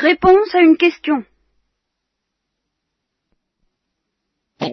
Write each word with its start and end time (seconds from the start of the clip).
Réponse 0.00 0.54
à 0.54 0.62
une 0.62 0.78
question. 0.78 1.22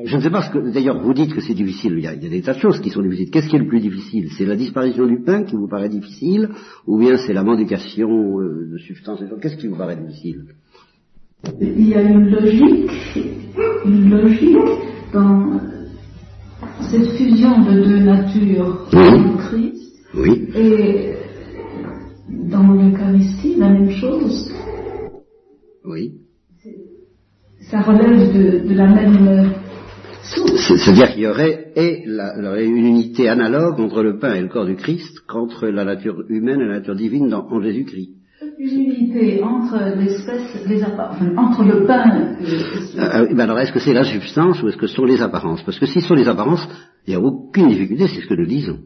Je 0.05 0.15
ne 0.15 0.21
sais 0.21 0.29
pas 0.29 0.41
ce 0.41 0.51
que, 0.51 0.71
d'ailleurs, 0.71 1.01
vous 1.01 1.13
dites 1.13 1.33
que 1.33 1.41
c'est 1.41 1.53
difficile, 1.53 1.95
il 1.97 2.03
y, 2.03 2.07
a, 2.07 2.15
des 2.15 2.41
tas 2.41 2.53
de 2.53 2.59
choses 2.59 2.79
qui 2.79 2.89
sont 2.91 3.01
difficiles. 3.01 3.29
Qu'est-ce 3.31 3.49
qui 3.49 3.57
est 3.57 3.59
le 3.59 3.67
plus 3.67 3.81
difficile? 3.81 4.29
C'est 4.37 4.45
la 4.45 4.55
disparition 4.55 5.05
du 5.05 5.21
pain 5.21 5.43
qui 5.43 5.55
vous 5.55 5.67
paraît 5.67 5.89
difficile, 5.89 6.49
ou 6.85 6.97
bien 6.97 7.17
c'est 7.17 7.33
la 7.33 7.43
mendication 7.43 8.09
euh, 8.39 8.69
de 8.71 8.77
substances 8.77 9.21
Qu'est-ce 9.41 9.57
qui 9.57 9.67
vous 9.67 9.75
paraît 9.75 9.97
difficile? 9.97 10.45
Il 11.59 11.87
y 11.89 11.95
a 11.95 12.01
une 12.01 12.29
logique, 12.29 12.91
une 13.85 14.09
logique 14.09 14.57
dans 15.13 15.59
cette 16.89 17.11
fusion 17.17 17.61
de 17.63 17.83
deux 17.83 17.99
natures 17.99 18.87
en 18.93 19.37
Christ. 19.37 19.93
Oui. 20.15 20.49
Et 20.55 21.13
dans 22.29 22.73
l'Eucharistie, 22.73 23.55
la 23.57 23.69
même 23.69 23.91
chose. 23.91 24.51
Oui. 25.87 26.13
Ça 27.71 27.81
relève 27.81 28.33
de, 28.33 28.67
de 28.67 28.73
la 28.75 28.87
même 28.87 29.53
c'est-à-dire 30.23 31.13
qu'il 31.13 31.23
y 31.23 31.27
aurait 31.27 31.71
et 31.75 32.03
la, 32.05 32.61
une 32.61 32.85
unité 32.85 33.29
analogue 33.29 33.79
entre 33.79 34.03
le 34.03 34.19
pain 34.19 34.33
et 34.33 34.41
le 34.41 34.49
corps 34.49 34.65
du 34.65 34.75
Christ 34.75 35.21
qu'entre 35.25 35.67
la 35.67 35.85
nature 35.85 36.21
humaine 36.29 36.59
et 36.59 36.65
la 36.65 36.79
nature 36.79 36.95
divine 36.95 37.29
dans, 37.29 37.47
en 37.49 37.61
Jésus-Christ. 37.61 38.09
Une 38.59 38.79
unité 38.81 39.41
entre 39.41 39.95
l'espèce, 39.97 40.65
les 40.67 40.83
enfin, 40.83 41.33
entre 41.37 41.63
le 41.63 41.85
pain 41.85 42.35
et... 42.41 42.99
Euh, 42.99 43.21
euh 43.21 43.33
ben 43.33 43.41
alors 43.41 43.59
est-ce 43.59 43.71
que 43.71 43.79
c'est 43.79 43.93
la 43.93 44.03
substance 44.03 44.61
ou 44.61 44.67
est-ce 44.67 44.77
que 44.77 44.87
ce 44.87 44.95
sont 44.95 45.05
les 45.05 45.21
apparences? 45.21 45.63
Parce 45.63 45.79
que 45.79 45.85
si 45.85 46.01
ce 46.01 46.07
sont 46.07 46.15
les 46.15 46.27
apparences, 46.27 46.67
il 47.05 47.11
n'y 47.11 47.15
a 47.15 47.21
aucune 47.21 47.69
difficulté, 47.69 48.07
c'est 48.07 48.21
ce 48.21 48.27
que 48.27 48.33
nous 48.33 48.47
disons. 48.47 48.79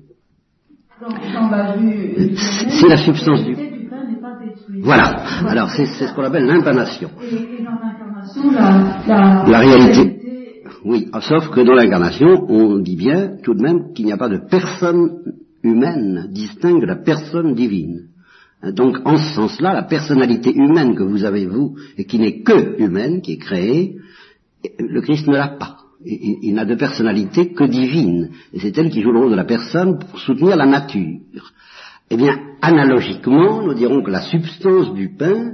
C'est 2.38 2.88
la 2.88 2.97
substance 2.97 3.43
du... 3.43 3.55
du 3.55 3.88
pain 3.89 4.07
n'est 4.07 4.21
pas 4.21 4.38
détruite. 4.39 4.70
Voilà. 4.81 5.23
Alors 5.48 5.70
c'est 5.71 5.85
ce 5.85 6.13
qu'on 6.13 6.23
appelle 6.23 6.45
l'impanation. 6.45 7.09
Et, 7.22 7.63
dans 7.63 7.72
l'incarnation, 7.72 8.52
la, 8.52 9.05
la, 9.08 9.45
la 9.47 9.59
réalité 9.59 10.17
oui, 10.83 11.08
sauf 11.22 11.50
que 11.50 11.61
dans 11.61 11.75
l'incarnation, 11.75 12.45
on 12.50 12.80
dit 12.80 12.95
bien 12.95 13.38
tout 13.44 13.53
de 13.53 13.61
même 13.61 13.94
qu'il 13.94 14.05
n'y 14.05 14.14
a 14.14 14.17
pas 14.17 14.30
de 14.30 14.39
personne 14.50 15.22
humaine 15.64 16.30
distincte 16.31 16.81
de 16.81 16.88
la 16.88 16.95
personne 16.95 17.53
divine. 17.53 18.08
Donc, 18.64 18.97
en 19.05 19.17
ce 19.17 19.36
sens-là, 19.36 19.73
la 19.73 19.83
personnalité 19.83 20.53
humaine 20.53 20.95
que 20.95 21.03
vous 21.03 21.23
avez, 21.23 21.45
vous, 21.45 21.75
et 21.98 22.05
qui 22.05 22.20
n'est 22.20 22.42
que 22.42 22.80
humaine, 22.80 23.22
qui 23.22 23.33
est 23.33 23.38
créée, 23.38 23.98
le 24.80 25.02
Christ 25.02 25.27
ne 25.27 25.33
l'a 25.33 25.50
pas. 25.50 25.77
Il, 26.03 26.53
n'a 26.55 26.66
de 26.66 26.75
personnalité 26.75 27.53
que 27.53 27.64
divine. 27.64 28.31
Et 28.53 28.59
c'est 28.59 28.75
elle 28.77 28.89
qui 28.89 29.02
joue 29.02 29.11
le 29.11 29.20
rôle 29.20 29.31
de 29.31 29.36
la 29.36 29.45
personne 29.45 30.00
pour 30.00 30.20
soutenir 30.20 30.55
la 30.55 30.66
nature. 30.66 31.20
Eh 32.14 32.17
bien, 32.17 32.38
analogiquement, 32.62 33.62
nous 33.62 33.73
dirons 33.73 34.04
que 34.04 34.12
la 34.12 34.22
substance 34.22 34.94
du 34.94 35.16
pain 35.16 35.54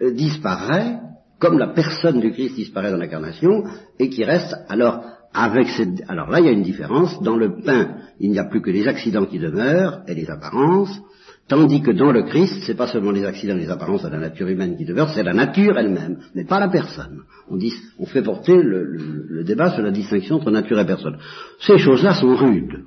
euh, 0.00 0.12
disparaît 0.12 1.00
comme 1.40 1.58
la 1.58 1.68
personne 1.68 2.20
du 2.20 2.30
Christ 2.30 2.54
disparaît 2.54 2.92
dans 2.92 2.98
l'incarnation, 2.98 3.64
et 3.98 4.08
qui 4.08 4.24
reste 4.24 4.54
alors 4.68 5.02
avec 5.34 5.68
cette... 5.68 6.02
Alors 6.08 6.30
là, 6.30 6.38
il 6.40 6.46
y 6.46 6.48
a 6.48 6.52
une 6.52 6.62
différence. 6.62 7.20
Dans 7.22 7.36
le 7.36 7.60
pain, 7.62 7.96
il 8.20 8.30
n'y 8.30 8.38
a 8.38 8.44
plus 8.44 8.60
que 8.60 8.70
les 8.70 8.86
accidents 8.86 9.26
qui 9.26 9.40
demeurent 9.40 10.02
et 10.06 10.14
les 10.14 10.30
apparences, 10.30 11.00
tandis 11.48 11.82
que 11.82 11.90
dans 11.90 12.12
le 12.12 12.22
Christ, 12.24 12.62
c'est 12.64 12.76
pas 12.76 12.86
seulement 12.86 13.10
les 13.10 13.24
accidents 13.24 13.56
et 13.56 13.60
les 13.60 13.70
apparences 13.70 14.04
de 14.04 14.08
la 14.08 14.18
nature 14.18 14.48
humaine 14.48 14.76
qui 14.76 14.84
demeurent, 14.84 15.10
c'est 15.10 15.24
la 15.24 15.34
nature 15.34 15.76
elle-même, 15.78 16.18
mais 16.34 16.44
pas 16.44 16.60
la 16.60 16.68
personne. 16.68 17.22
On, 17.50 18.06
fait 18.06 18.22
porter 18.22 18.62
le, 18.62 18.84
le, 18.84 19.44
débat 19.44 19.70
sur 19.70 19.82
la 19.82 19.90
distinction 19.90 20.36
entre 20.36 20.50
nature 20.52 20.78
et 20.78 20.86
personne. 20.86 21.18
Ces 21.60 21.78
choses-là 21.78 22.14
sont 22.14 22.36
rudes. 22.36 22.84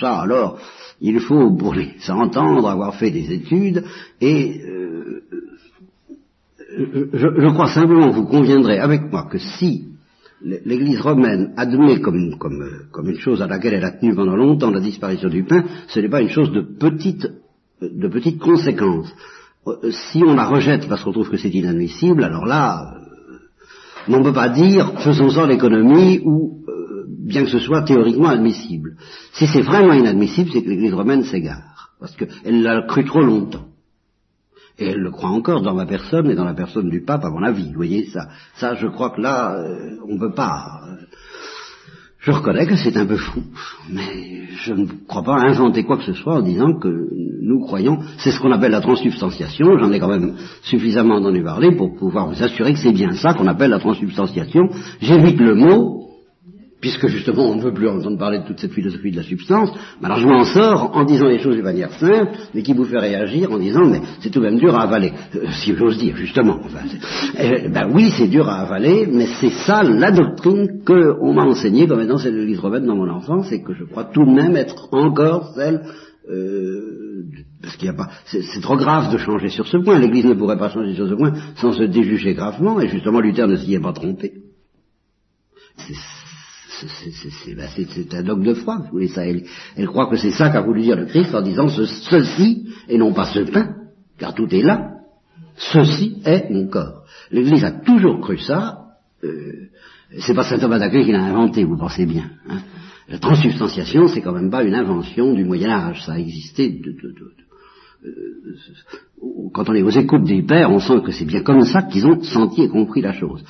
Ça, 0.00 0.20
alors, 0.20 0.58
il 1.00 1.20
faut, 1.20 1.50
pour 1.56 1.74
les 1.74 1.94
entendre, 2.08 2.68
avoir 2.68 2.94
fait 2.94 3.10
des 3.10 3.32
études 3.32 3.84
et 4.20 4.60
euh, 4.64 5.22
je, 7.12 7.52
crois 7.52 7.68
simplement 7.68 8.10
vous 8.10 8.26
conviendrez 8.26 8.78
avec 8.78 9.10
moi 9.10 9.28
que 9.30 9.38
si 9.38 9.84
l'Église 10.42 11.00
romaine 11.00 11.54
admet 11.56 12.00
comme, 12.00 12.36
comme, 12.38 13.08
une 13.08 13.18
chose 13.18 13.40
à 13.40 13.46
laquelle 13.46 13.74
elle 13.74 13.84
a 13.84 13.92
tenu 13.92 14.14
pendant 14.14 14.36
longtemps 14.36 14.70
la 14.70 14.80
disparition 14.80 15.28
du 15.28 15.44
pain, 15.44 15.64
ce 15.88 16.00
n'est 16.00 16.10
pas 16.10 16.20
une 16.20 16.28
chose 16.28 16.52
de 16.52 16.60
petite, 16.60 17.26
de 17.80 18.08
petite 18.08 18.38
conséquence. 18.38 19.12
Euh, 19.66 19.90
si 19.90 20.22
on 20.22 20.34
la 20.34 20.46
rejette 20.46 20.88
parce 20.88 21.02
qu'on 21.02 21.12
trouve 21.12 21.30
que 21.30 21.38
c'est 21.38 21.50
inadmissible, 21.50 22.22
alors 22.22 22.44
là, 22.44 22.94
euh, 22.94 23.38
on 24.08 24.18
ne 24.18 24.24
peut 24.24 24.32
pas 24.32 24.50
dire 24.50 25.00
faisons-en 25.00 25.46
l'économie 25.46 26.20
ou 26.24 26.60
euh, 26.65 26.65
bien 27.06 27.44
que 27.44 27.50
ce 27.50 27.58
soit 27.58 27.82
théoriquement 27.82 28.28
admissible. 28.28 28.96
Si 29.32 29.46
c'est 29.46 29.62
vraiment 29.62 29.92
inadmissible, 29.92 30.50
c'est 30.52 30.62
que 30.62 30.68
l'Église 30.68 30.94
romaine 30.94 31.24
s'égare, 31.24 31.90
parce 32.00 32.14
qu'elle 32.16 32.62
l'a 32.62 32.82
cru 32.82 33.04
trop 33.04 33.22
longtemps. 33.22 33.66
Et 34.78 34.88
elle 34.88 35.00
le 35.00 35.10
croit 35.10 35.30
encore 35.30 35.62
dans 35.62 35.74
ma 35.74 35.86
personne 35.86 36.30
et 36.30 36.34
dans 36.34 36.44
la 36.44 36.54
personne 36.54 36.90
du 36.90 37.02
pape, 37.02 37.24
à 37.24 37.30
mon 37.30 37.42
avis. 37.42 37.68
Vous 37.68 37.76
voyez, 37.76 38.06
ça, 38.06 38.28
ça 38.56 38.74
je 38.74 38.86
crois 38.86 39.10
que 39.10 39.22
là, 39.22 39.56
euh, 39.56 39.96
on 40.06 40.14
ne 40.14 40.18
peut 40.18 40.34
pas. 40.34 40.82
Euh, 40.86 41.06
je 42.26 42.32
reconnais 42.32 42.66
que 42.66 42.76
c'est 42.76 42.96
un 42.96 43.06
peu 43.06 43.16
fou, 43.16 43.40
mais 43.88 44.48
je 44.64 44.74
ne 44.74 44.86
crois 45.06 45.22
pas 45.22 45.36
inventer 45.36 45.84
quoi 45.84 45.96
que 45.96 46.04
ce 46.04 46.12
soit 46.12 46.34
en 46.34 46.42
disant 46.42 46.76
que 46.78 46.88
nous 47.40 47.60
croyons, 47.60 48.00
c'est 48.18 48.32
ce 48.32 48.40
qu'on 48.40 48.50
appelle 48.50 48.72
la 48.72 48.80
transsubstantiation, 48.80 49.78
j'en 49.78 49.92
ai 49.92 50.00
quand 50.00 50.08
même 50.08 50.34
suffisamment 50.62 51.16
entendu 51.16 51.44
parler 51.44 51.76
pour 51.76 51.94
pouvoir 51.94 52.26
vous 52.28 52.42
assurer 52.42 52.72
que 52.72 52.80
c'est 52.80 52.92
bien 52.92 53.12
ça 53.12 53.34
qu'on 53.34 53.46
appelle 53.46 53.70
la 53.70 53.78
transsubstantiation. 53.78 54.68
J'évite 55.00 55.38
le 55.38 55.54
mot, 55.54 56.05
puisque 56.86 57.08
justement 57.08 57.50
on 57.50 57.56
ne 57.56 57.62
veut 57.62 57.74
plus 57.74 57.88
entendre 57.88 58.16
parler 58.16 58.38
de 58.38 58.46
toute 58.46 58.60
cette 58.60 58.70
philosophie 58.70 59.10
de 59.10 59.16
la 59.16 59.24
substance, 59.24 59.70
alors 60.00 60.20
je 60.20 60.26
m'en 60.28 60.44
sors 60.44 60.96
en 60.96 61.04
disant 61.04 61.26
les 61.26 61.40
choses 61.40 61.56
de 61.56 61.62
manière 61.62 61.90
simple, 61.94 62.30
mais 62.54 62.62
qui 62.62 62.74
vous 62.74 62.84
fait 62.84 63.00
réagir 63.00 63.50
en 63.50 63.58
disant 63.58 63.84
mais 63.86 64.02
c'est 64.20 64.30
tout 64.30 64.38
de 64.38 64.44
même 64.44 64.60
dur 64.60 64.72
à 64.76 64.82
avaler, 64.82 65.12
euh, 65.34 65.46
si 65.50 65.74
j'ose 65.74 65.98
dire 65.98 66.16
justement. 66.16 66.60
Ben 67.72 67.90
oui 67.92 68.12
c'est 68.16 68.28
dur 68.28 68.48
à 68.48 68.60
avaler, 68.60 69.08
mais 69.10 69.26
c'est 69.40 69.50
ça 69.66 69.82
la 69.82 70.12
doctrine 70.12 70.84
qu'on 70.86 71.34
m'a 71.34 71.42
enseignée 71.42 71.88
comme 71.88 72.02
étant 72.02 72.18
celle 72.18 72.34
de 72.34 72.38
l'Église 72.38 72.60
romaine 72.60 72.86
dans 72.86 72.94
mon 72.94 73.10
enfance, 73.10 73.50
et 73.50 73.64
que 73.64 73.74
je 73.74 73.82
crois 73.82 74.04
tout 74.04 74.24
de 74.24 74.30
même 74.30 74.54
être 74.54 74.86
encore 74.92 75.54
celle 75.56 75.82
euh, 76.30 77.24
parce 77.62 77.76
qu'il 77.78 77.88
n'y 77.90 77.96
a 77.96 77.98
pas, 77.98 78.10
c'est 78.26 78.60
trop 78.60 78.76
grave 78.76 79.12
de 79.12 79.18
changer 79.18 79.48
sur 79.48 79.66
ce 79.66 79.78
point. 79.78 79.98
L'Église 79.98 80.26
ne 80.26 80.34
pourrait 80.34 80.58
pas 80.58 80.70
changer 80.70 80.94
sur 80.94 81.08
ce 81.08 81.14
point 81.14 81.32
sans 81.56 81.72
se 81.72 81.82
déjuger 81.82 82.34
gravement, 82.34 82.80
et 82.80 82.86
justement 82.86 83.18
Luther 83.18 83.48
ne 83.48 83.56
s'y 83.56 83.74
est 83.74 83.80
pas 83.80 83.92
trompé. 83.92 84.34
Ben, 87.56 87.68
c'est 87.74 88.14
un 88.14 88.22
dogme 88.22 88.44
de 88.44 88.54
foi, 88.54 88.78
vous 88.78 88.90
voulez 88.92 89.08
ça. 89.08 89.24
Elle, 89.24 89.86
croit 89.86 90.08
que 90.08 90.16
c'est 90.16 90.30
ça 90.30 90.50
qu'a 90.50 90.60
voulu 90.60 90.82
dire 90.82 90.96
le 90.96 91.06
Christ 91.06 91.34
en 91.34 91.42
disant 91.42 91.68
ceci, 91.68 92.68
et 92.88 92.98
non 92.98 93.12
pas 93.12 93.26
ce 93.26 93.40
pain, 93.40 93.74
car 94.18 94.34
tout 94.34 94.48
est 94.54 94.62
là. 94.62 94.90
Ceci 95.56 96.20
est 96.24 96.50
mon 96.50 96.68
corps. 96.68 97.04
L'Église 97.30 97.64
a 97.64 97.72
toujours 97.72 98.20
cru 98.20 98.38
ça. 98.38 98.78
Euh, 99.24 99.68
c'est 100.18 100.34
pas 100.34 100.44
saint 100.44 100.58
Thomas 100.58 100.78
d'Aquin 100.78 101.02
qui 101.02 101.12
l'a 101.12 101.24
inventé, 101.24 101.64
vous 101.64 101.78
pensez 101.78 102.04
bien. 102.04 102.30
Hein. 102.48 102.58
La 103.08 103.18
transsubstantiation, 103.18 104.08
c'est 104.08 104.20
quand 104.20 104.32
même 104.32 104.50
pas 104.50 104.62
une 104.62 104.74
invention 104.74 105.32
du 105.32 105.44
Moyen 105.44 105.70
Âge. 105.70 106.04
Ça 106.04 106.12
a 106.12 106.18
existé 106.18 106.68
de, 106.68 106.94
euh, 108.04 108.10
quand 109.54 109.68
on 109.68 109.74
est 109.74 109.82
aux 109.82 109.90
écoutes 109.90 110.24
des 110.24 110.42
pères, 110.42 110.70
on 110.70 110.80
sent 110.80 111.00
que 111.04 111.12
c'est 111.12 111.24
bien 111.24 111.42
comme 111.42 111.64
ça 111.64 111.82
qu'ils 111.82 112.06
ont 112.06 112.20
senti 112.22 112.62
et 112.62 112.68
compris 112.68 113.00
la 113.00 113.12
chose 113.12 113.42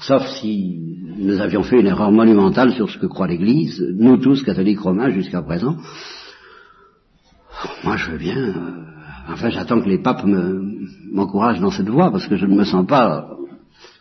sauf 0.00 0.26
si 0.40 0.78
nous 1.18 1.40
avions 1.40 1.62
fait 1.62 1.80
une 1.80 1.86
erreur 1.86 2.10
monumentale 2.10 2.72
sur 2.72 2.88
ce 2.90 2.98
que 2.98 3.06
croit 3.06 3.26
l'Église, 3.26 3.82
nous 3.96 4.16
tous 4.16 4.42
catholiques 4.42 4.80
romains 4.80 5.10
jusqu'à 5.10 5.42
présent. 5.42 5.76
Moi 7.84 7.96
je 7.96 8.10
veux 8.10 8.18
bien, 8.18 8.38
euh, 8.38 9.32
enfin 9.32 9.50
j'attends 9.50 9.80
que 9.80 9.88
les 9.88 10.02
papes 10.02 10.24
m'encouragent 11.12 11.60
dans 11.60 11.70
cette 11.70 11.88
voie, 11.88 12.10
parce 12.10 12.26
que 12.26 12.36
je 12.36 12.46
ne 12.46 12.56
me 12.56 12.64
sens 12.64 12.86
pas 12.86 13.36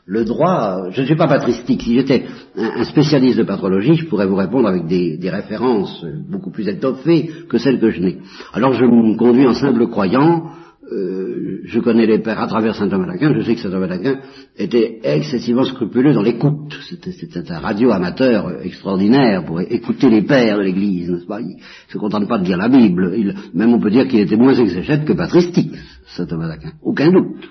le 0.06 0.24
droit, 0.24 0.90
je 0.92 1.02
ne 1.02 1.06
suis 1.06 1.16
pas 1.16 1.28
patristique, 1.28 1.84
si 1.84 1.94
j'étais 1.94 2.26
un, 2.56 2.84
spécialiste 2.86 3.38
de 3.38 3.44
patrologie, 3.44 3.96
je 3.96 4.06
pourrais 4.08 4.26
vous 4.26 4.38
répondre 4.38 4.68
avec 4.68 4.88
des, 4.88 5.18
des 5.18 5.30
références 5.30 6.04
beaucoup 6.30 6.50
plus 6.52 6.68
étoffées 6.68 7.30
que 7.48 7.58
celles 7.58 7.80
que 7.80 7.92
je 7.92 8.02
n'ai. 8.02 8.18
Alors 8.54 8.74
je 8.74 8.86
me 8.86 9.16
conduis 9.18 9.46
en 9.46 9.54
simple 9.54 9.88
croyant, 9.88 10.52
euh, 10.92 11.62
je 11.66 11.80
connais 11.80 12.08
les 12.08 12.20
pères 12.20 12.40
à 12.40 12.48
travers 12.48 12.76
saint 12.76 12.90
Thomas 12.90 13.06
d'Aquin, 13.06 13.34
je 13.36 13.42
sais 13.42 13.54
que 13.54 13.62
saint 13.62 13.70
Thomas 13.70 13.88
d'Aquin 13.88 14.20
était 14.58 15.00
excessivement 15.04 15.64
scrupuleux 15.64 16.14
dans 16.14 16.24
l'écoute. 16.24 16.74
C'était 16.90 17.52
un 17.52 17.60
radio 17.60 17.92
amateur 17.92 18.62
extraordinaire 18.64 19.46
pour 19.46 19.62
écouter 19.62 20.10
les 20.10 20.24
pères 20.24 20.58
de 20.58 20.64
l'Église, 20.64 21.12
n'est-ce 21.12 21.28
pas? 21.28 21.42
Il 21.42 21.58
ne 21.58 21.92
se 21.92 21.98
contente 21.98 22.28
pas 22.28 22.40
de 22.40 22.46
lire 22.46 22.58
la 22.58 22.70
Bible. 22.70 23.14
Il, 23.16 23.36
même 23.54 23.74
on 23.74 23.80
peut 23.80 23.92
dire 23.92 24.08
qu'il 24.08 24.20
était 24.20 24.36
moins 24.36 24.54
exégète 24.54 25.06
que 25.06 25.14
patristique, 25.14 25.76
saint 26.08 26.26
Thomas 26.26 26.48
d'Aquin. 26.48 26.72
Aucun 26.82 27.12
doute. 27.12 27.50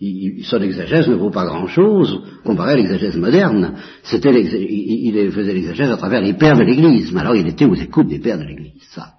Il, 0.00 0.44
son 0.44 0.62
exégèse 0.62 1.08
ne 1.08 1.16
vaut 1.16 1.30
pas 1.30 1.44
grand-chose 1.44 2.22
comparé 2.44 2.74
à 2.74 2.76
l'exégèse 2.76 3.16
moderne. 3.16 3.74
C'était 4.04 4.30
il, 4.30 5.32
faisait 5.32 5.54
l'exégèse 5.54 5.90
à 5.90 5.96
travers 5.96 6.20
les 6.20 6.34
pères 6.34 6.56
de 6.56 6.62
l'Église, 6.62 7.12
mais 7.12 7.20
alors 7.20 7.34
il 7.34 7.48
était 7.48 7.64
aux 7.64 7.74
écoutes 7.74 8.06
des 8.06 8.20
pères 8.20 8.38
de 8.38 8.44
l'Église, 8.44 8.82
ça, 8.94 9.14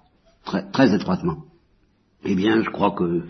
très 0.72 0.94
étroitement. 0.94 1.49
Eh 2.24 2.34
bien, 2.34 2.62
je 2.62 2.70
crois 2.70 2.92
que 2.92 3.22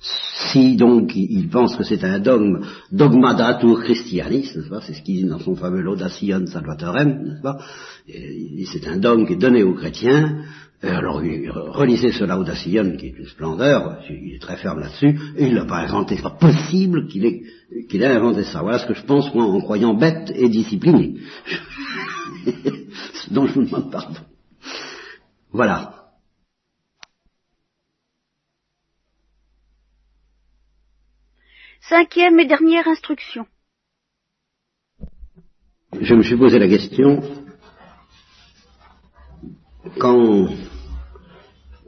si 0.00 0.74
donc 0.76 1.14
il 1.14 1.48
pense 1.48 1.76
que 1.76 1.84
c'est 1.84 2.02
un 2.02 2.18
dogme, 2.18 2.60
dogma 2.90 3.34
datur 3.34 3.80
christianis, 3.82 4.50
n'est-ce 4.54 4.68
pas, 4.68 4.80
c'est 4.80 4.94
ce 4.94 5.02
qu'il 5.02 5.22
dit 5.22 5.28
dans 5.28 5.38
son 5.38 5.54
fameux 5.54 5.80
Laudation 5.80 6.44
Salvatorem, 6.46 7.22
n'est-ce 7.22 7.42
pas, 7.42 7.58
c'est 8.06 8.88
un 8.88 8.96
dogme 8.96 9.26
qui 9.26 9.34
est 9.34 9.36
donné 9.36 9.62
aux 9.62 9.74
chrétiens, 9.74 10.42
alors, 10.82 11.22
relisez 11.74 12.10
ce 12.10 12.24
Laudacillon, 12.24 12.96
qui 12.96 13.06
est 13.06 13.14
une 13.16 13.26
splendeur, 13.26 14.00
il 14.10 14.34
est 14.34 14.42
très 14.42 14.56
ferme 14.56 14.80
là-dessus, 14.80 15.16
et 15.36 15.46
il 15.46 15.54
n'a 15.54 15.64
pas 15.64 15.78
inventé, 15.78 16.16
c'est 16.16 16.22
pas 16.22 16.30
possible 16.30 17.06
qu'il 17.06 17.24
ait, 17.24 17.42
ait 17.70 18.04
inventé 18.04 18.42
ça. 18.42 18.62
Voilà 18.62 18.78
ce 18.78 18.86
que 18.86 18.94
je 18.94 19.04
pense, 19.04 19.32
moi, 19.32 19.44
en 19.44 19.60
croyant 19.60 19.94
bête 19.94 20.32
et 20.34 20.48
discipliné. 20.48 21.18
dont 23.30 23.46
je 23.46 23.54
vous 23.54 23.64
demande 23.64 23.90
pardon. 23.90 24.20
Voilà. 25.52 25.91
Cinquième 31.92 32.40
et 32.40 32.46
dernière 32.46 32.88
instruction. 32.88 33.44
Je 36.00 36.14
me 36.14 36.22
suis 36.22 36.38
posé 36.38 36.58
la 36.58 36.66
question, 36.66 37.20
quand 39.98 40.48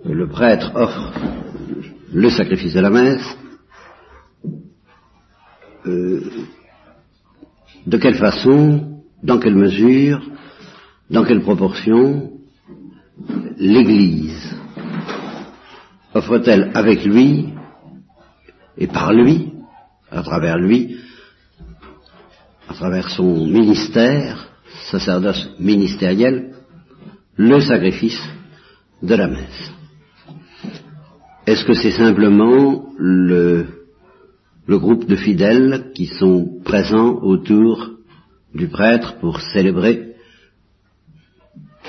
le 0.05 0.29
prêtre 0.29 0.73
offre 0.75 1.11
le 2.13 2.29
sacrifice 2.29 2.75
de 2.75 2.81
la 2.81 2.91
messe, 2.91 3.39
euh, 5.87 6.21
de 7.87 7.97
quelle 7.97 8.19
façon, 8.19 9.01
dans 9.23 9.39
quelle 9.39 9.57
mesure, 9.57 10.21
dans 11.09 11.25
quelle 11.25 11.41
proportion 11.41 12.31
l'Église 13.57 14.55
offre-t-elle 16.13 16.73
avec 16.75 17.07
lui 17.07 17.55
et 18.77 18.87
par 18.87 19.11
lui, 19.15 19.54
à 20.15 20.23
travers 20.23 20.59
lui, 20.59 20.97
à 22.69 22.75
travers 22.75 23.11
son 23.11 23.47
ministère, 23.47 24.49
sacerdoce 24.91 25.51
ministériel, 25.59 26.55
le 27.37 27.61
sacrifice 27.61 28.21
de 29.03 29.15
la 29.15 29.29
messe. 29.29 29.73
Est-ce 31.47 31.65
que 31.65 31.75
c'est 31.75 31.91
simplement 31.91 32.87
le, 32.97 33.67
le, 34.67 34.79
groupe 34.79 35.07
de 35.07 35.17
fidèles 35.17 35.91
qui 35.95 36.07
sont 36.07 36.61
présents 36.65 37.19
autour 37.21 37.91
du 38.55 38.69
prêtre 38.69 39.19
pour 39.19 39.41
célébrer 39.41 40.15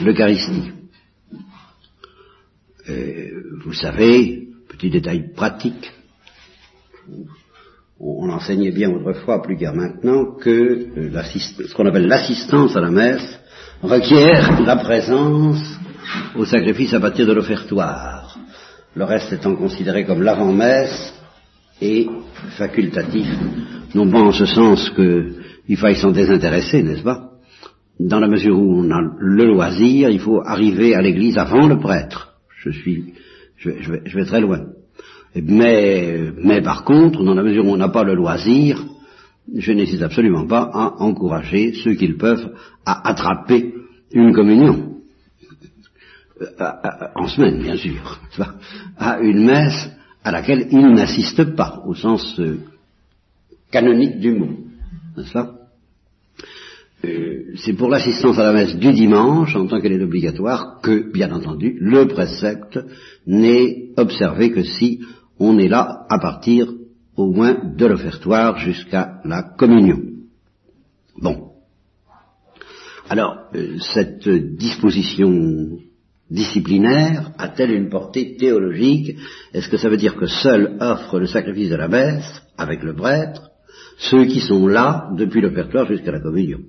l'Eucharistie? 0.02 0.72
Vous 3.64 3.74
savez, 3.74 4.50
petit 4.68 4.90
détail 4.90 5.34
pratique, 5.34 5.92
on 8.00 8.30
enseignait 8.30 8.72
bien 8.72 8.92
autrefois, 8.92 9.42
plus 9.42 9.58
qu'à 9.58 9.72
maintenant, 9.72 10.36
que 10.36 10.88
ce 11.12 11.74
qu'on 11.74 11.86
appelle 11.86 12.08
l'assistance 12.08 12.76
à 12.76 12.82
la 12.82 12.92
messe 12.92 13.40
requiert 13.82 14.62
la 14.62 14.76
présence 14.78 15.80
au 16.36 16.46
sacrifice 16.46 16.94
à 16.94 17.00
partir 17.00 17.26
de 17.26 17.34
l'offertoire, 17.34 18.38
le 18.96 19.04
reste 19.04 19.34
étant 19.34 19.56
considéré 19.56 20.06
comme 20.06 20.24
l'avant-messe 20.24 21.14
et 21.82 22.08
facultatif, 22.58 23.28
non 23.94 24.10
pas 24.10 24.20
en 24.20 24.32
ce 24.32 24.46
sens 24.46 24.90
qu'il 24.92 25.78
faille 25.78 25.98
s'en 25.98 26.12
désintéresser, 26.12 26.84
n'est-ce 26.84 27.04
pas? 27.04 27.32
Dans 28.00 28.20
la 28.20 28.28
mesure 28.28 28.58
où 28.58 28.80
on 28.80 28.92
a 28.92 29.02
le 29.20 29.46
loisir, 29.46 30.10
il 30.10 30.20
faut 30.20 30.42
arriver 30.42 30.96
à 30.96 31.02
l'église 31.02 31.38
avant 31.38 31.68
le 31.68 31.80
prêtre. 31.80 32.36
Je 32.62 32.72
suis, 32.72 33.14
je 33.58 34.18
vais, 34.18 34.26
très 34.26 34.42
loin. 34.42 34.66
Mais, 35.36 36.32
mais 36.38 36.62
par 36.62 36.84
contre, 36.86 37.24
dans 37.24 37.34
la 37.34 37.44
mesure 37.44 37.66
où 37.66 37.72
on 37.72 37.78
n'a 37.78 37.90
pas 37.90 38.04
le 38.04 38.16
loisir, 38.16 38.84
je 39.54 39.72
n'hésite 39.72 40.02
absolument 40.02 40.48
pas 40.48 40.70
à 40.74 41.02
encourager 41.02 41.74
ceux 41.84 41.96
qu'ils 41.96 42.18
peuvent 42.18 42.54
à 42.86 43.10
attraper 43.10 43.74
une 44.12 44.34
communion. 44.34 44.96
Euh, 46.42 46.48
en 47.16 47.28
semaine, 47.28 47.62
bien 47.62 47.78
sûr, 47.78 48.20
à 48.98 49.20
une 49.20 49.46
messe 49.46 49.90
à 50.24 50.32
laquelle 50.32 50.68
ils 50.72 50.94
n'assistent 50.94 51.56
pas, 51.56 51.84
au 51.86 51.94
sens 51.94 52.40
euh, 52.40 52.60
canonique 53.72 54.20
du 54.20 54.32
mot. 54.32 54.58
N'est-ce 55.16 55.34
pas? 55.34 55.54
Euh, 57.06 57.54
C'est 57.58 57.74
pour 57.74 57.90
l'assistance 57.90 58.40
à 58.40 58.44
la 58.44 58.54
messe 58.54 58.76
du 58.76 58.92
dimanche, 58.92 59.56
en 59.56 59.68
tant 59.68 59.80
qu'elle 59.80 59.94
est 59.94 60.04
obligatoire, 60.04 60.80
que, 60.82 61.12
bien 61.12 61.32
entendu, 61.32 61.78
le 61.80 62.08
précepte 62.08 62.80
n'est 63.28 63.90
observé 63.98 64.52
que 64.52 64.64
si 64.64 65.02
on 65.40 65.58
est 65.58 65.68
là 65.68 66.06
à 66.10 66.20
partir 66.20 66.72
au 67.16 67.28
moins 67.28 67.58
de 67.76 67.86
l'offertoire 67.86 68.58
jusqu'à 68.58 69.22
la 69.24 69.44
communion. 69.44 70.02
Bon. 71.18 71.52
Alors, 73.10 73.38
euh, 73.56 73.78
cette 73.94 74.28
disposition 74.28 75.80
disciplinaire 76.30 77.32
a-t-elle 77.38 77.72
une 77.72 77.90
portée 77.90 78.36
théologique? 78.36 79.18
Est-ce 79.54 79.70
que 79.70 79.78
ça 79.78 79.90
veut 79.90 79.98
dire 79.98 80.16
que 80.16 80.26
seul 80.26 80.78
offre 80.80 81.20
le 81.20 81.28
sacrifice 81.28 81.70
de 81.70 81.76
la 81.76 81.88
messe, 81.88 82.42
avec 82.58 82.82
le 82.84 82.96
prêtre, 82.96 83.52
ceux 83.98 84.26
qui 84.26 84.40
sont 84.40 84.68
là 84.68 85.10
depuis 85.16 85.42
l'offertoire 85.42 85.88
jusqu'à 85.88 86.12
la 86.12 86.20
communion? 86.20 86.60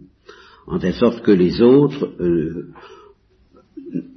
En 0.67 0.79
telle 0.79 0.95
sorte 0.95 1.23
que 1.23 1.31
les 1.31 1.63
autres 1.63 2.13
euh, 2.21 2.73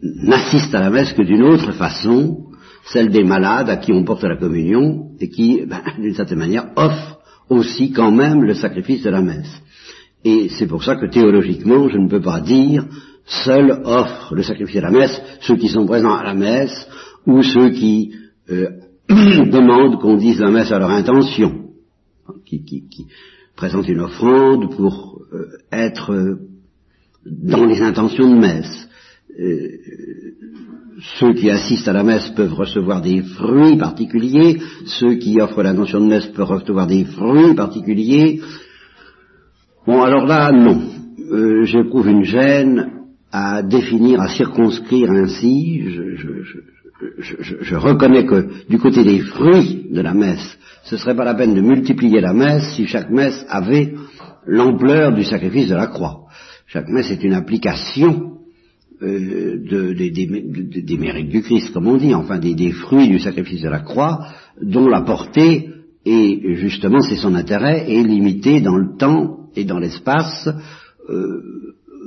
n'assistent 0.02 0.76
à 0.76 0.82
la 0.82 0.90
messe 0.90 1.14
que 1.14 1.22
d'une 1.22 1.44
autre 1.44 1.72
façon, 1.74 2.49
celle 2.92 3.10
des 3.10 3.24
malades 3.24 3.70
à 3.70 3.78
qui 3.78 3.92
on 3.92 4.04
porte 4.04 4.24
la 4.24 4.38
communion 4.38 5.12
et 5.20 5.30
qui, 5.30 5.66
ben, 5.66 5.82
d'une 6.00 6.16
certaine 6.16 6.40
manière, 6.40 6.72
offrent 6.76 7.20
aussi 7.50 7.92
quand 7.92 8.12
même 8.12 8.44
le 8.44 8.54
sacrifice 8.54 9.04
de 9.04 9.10
la 9.10 9.22
messe. 9.22 9.62
Et 10.24 10.50
c'est 10.50 10.68
pour 10.68 10.84
ça 10.84 10.96
que 10.96 11.08
théologiquement, 11.08 11.88
je 11.88 11.98
ne 11.98 12.10
peux 12.10 12.22
pas 12.22 12.42
dire 12.42 12.86
seul 13.26 13.82
offre 13.86 14.36
le 14.36 14.44
sacrifice 14.44 14.78
de 14.78 14.82
la 14.82 14.92
messe 14.92 15.22
ceux 15.42 15.56
qui 15.56 15.70
sont 15.70 15.86
présents 15.86 16.16
à 16.16 16.24
la 16.24 16.34
messe 16.34 16.88
ou 17.28 17.42
ceux 17.44 17.70
qui 17.70 18.14
euh, 18.50 18.70
demandent 19.10 20.00
qu'on 20.00 20.18
dise 20.18 20.40
la 20.40 20.52
messe 20.52 20.72
à 20.72 20.80
leur 20.80 20.90
intention, 20.90 21.70
qui, 22.46 23.08
présentent 23.56 23.90
une 23.90 24.02
offrande 24.02 24.76
pour 24.76 25.22
euh, 25.34 25.48
être 25.72 26.14
euh, 26.14 26.40
dans 27.26 27.66
les 27.66 27.82
intentions 27.82 28.34
de 28.34 28.40
messe 28.40 28.88
ceux 31.02 31.34
qui 31.34 31.50
assistent 31.50 31.88
à 31.88 31.94
la 31.94 32.04
messe 32.04 32.30
peuvent 32.30 32.54
recevoir 32.54 33.02
des 33.02 33.22
fruits 33.22 33.78
particuliers, 33.78 34.58
ceux 34.86 35.16
qui 35.16 35.40
offrent 35.40 35.64
l'intention 35.64 36.02
de 36.02 36.08
messe 36.08 36.28
peuvent 36.28 36.48
recevoir 36.48 36.88
des 36.88 37.06
fruits 37.06 37.56
particuliers. 37.56 38.42
Bon, 39.86 40.02
alors 40.02 40.26
là, 40.26 40.52
non. 40.52 40.82
Euh, 41.32 41.64
J'éprouve 41.64 42.10
une 42.10 42.24
gêne 42.24 42.92
à 43.32 43.62
définir, 43.62 44.20
à 44.22 44.28
circonscrire 44.30 45.12
ainsi. 45.12 45.84
Je, 45.90 46.16
je, 47.20 47.44
je, 47.62 47.76
reconnais 47.76 48.26
que 48.26 48.68
du 48.68 48.78
côté 48.78 49.04
des 49.04 49.20
fruits 49.20 49.88
de 49.92 50.02
la 50.02 50.14
messe, 50.14 50.58
ce 50.84 50.96
ne 50.96 51.00
serait 51.00 51.16
pas 51.16 51.24
la 51.24 51.36
peine 51.36 51.54
de 51.54 51.62
multiplier 51.62 52.20
la 52.20 52.34
messe 52.34 52.74
si 52.76 52.88
chaque 52.88 53.10
messe 53.10 53.46
avait 53.48 53.94
l'ampleur 54.46 55.14
du 55.14 55.24
sacrifice 55.24 55.70
de 55.70 55.76
la 55.76 55.88
croix. 55.88 56.26
Chaque 56.68 56.90
messe 56.90 57.12
est 57.12 57.24
une 57.24 57.34
application 57.34 58.39
euh, 59.02 59.58
de, 59.64 59.94
des 59.94 60.98
mérites 60.98 61.30
du 61.30 61.42
Christ, 61.42 61.72
comme 61.72 61.88
on 61.88 61.96
dit, 61.96 62.14
enfin 62.14 62.38
des, 62.38 62.72
fruits 62.72 63.08
du 63.08 63.20
sacrifice 63.20 63.62
de 63.62 63.70
la 63.70 63.80
croix, 63.80 64.28
dont 64.62 64.90
la 64.90 65.02
portée, 65.02 65.70
et 66.06 66.56
justement 66.56 67.00
c'est 67.00 67.16
son 67.16 67.34
intérêt, 67.36 67.90
est 67.90 68.04
limitée 68.04 68.60
dans 68.60 68.76
le 68.76 68.98
temps 68.98 69.48
et 69.56 69.64
dans 69.64 69.80
l'espace, 69.80 70.50
euh, 71.10 71.42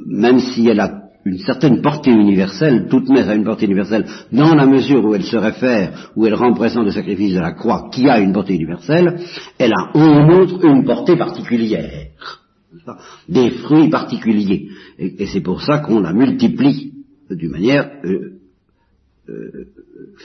même 0.07 0.39
si 0.39 0.69
elle 0.69 0.81
a 0.81 1.05
une 1.25 1.39
certaine 1.39 1.81
portée 1.81 2.11
universelle, 2.11 2.89
toute 2.91 3.09
messe 3.09 3.29
a 3.29 3.35
une 3.35 3.45
portée 3.45 3.65
universelle, 3.65 4.05
dans 4.31 4.55
la 4.55 4.67
mesure 4.67 5.03
où 5.03 5.15
elle 5.15 5.25
se 5.25 5.37
réfère, 5.39 6.11
où 6.15 6.27
elle 6.27 6.35
rend 6.35 6.53
présent 6.53 6.83
le 6.83 6.91
sacrifice 6.91 7.33
de 7.33 7.41
la 7.41 7.53
croix, 7.53 7.89
qui 7.91 8.07
a 8.11 8.21
une 8.21 8.35
portée 8.35 8.55
universelle, 8.55 9.19
elle 9.59 9.73
a 9.73 9.97
en 9.97 10.29
outre 10.41 10.63
une 10.63 10.85
portée 10.85 11.17
particulière 11.17 12.42
des 13.29 13.51
fruits 13.51 13.89
particuliers. 13.89 14.69
Et, 14.99 15.27
c'est 15.27 15.41
pour 15.41 15.63
ça 15.63 15.79
qu'on 15.79 16.01
la 16.01 16.13
multiplie 16.13 16.93
d'une 17.31 17.51
manière 17.51 17.91
euh, 18.05 18.39
euh, 19.29 19.67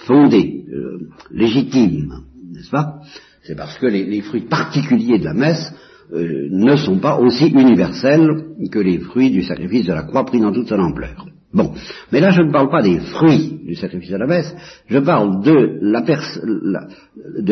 fondée, 0.05 0.65
euh, 0.71 1.09
légitime, 1.31 2.23
n'est-ce 2.51 2.69
pas? 2.69 3.01
C'est 3.43 3.55
parce 3.55 3.77
que 3.77 3.87
les, 3.87 4.21
fruits 4.21 4.47
particuliers 4.47 5.19
de 5.19 5.25
la 5.25 5.33
messe 5.33 5.73
ne 6.11 6.75
sont 6.77 6.99
pas 6.99 7.17
aussi 7.17 7.47
universels 7.47 8.29
que 8.71 8.79
les 8.79 8.99
fruits 8.99 9.31
du 9.31 9.43
sacrifice 9.43 9.85
de 9.85 9.93
la 9.93 10.03
croix 10.03 10.25
pris 10.25 10.39
dans 10.39 10.51
toute 10.51 10.67
son 10.67 10.79
ampleur. 10.79 11.25
Bon, 11.53 11.73
mais 12.11 12.19
là 12.19 12.31
je 12.31 12.41
ne 12.41 12.51
parle 12.51 12.69
pas 12.69 12.81
des 12.81 12.99
fruits 12.99 13.61
du 13.65 13.75
sacrifice 13.75 14.11
de 14.11 14.17
la 14.17 14.27
messe, 14.27 14.53
je 14.87 14.99
parle 14.99 15.41
de 15.41 15.79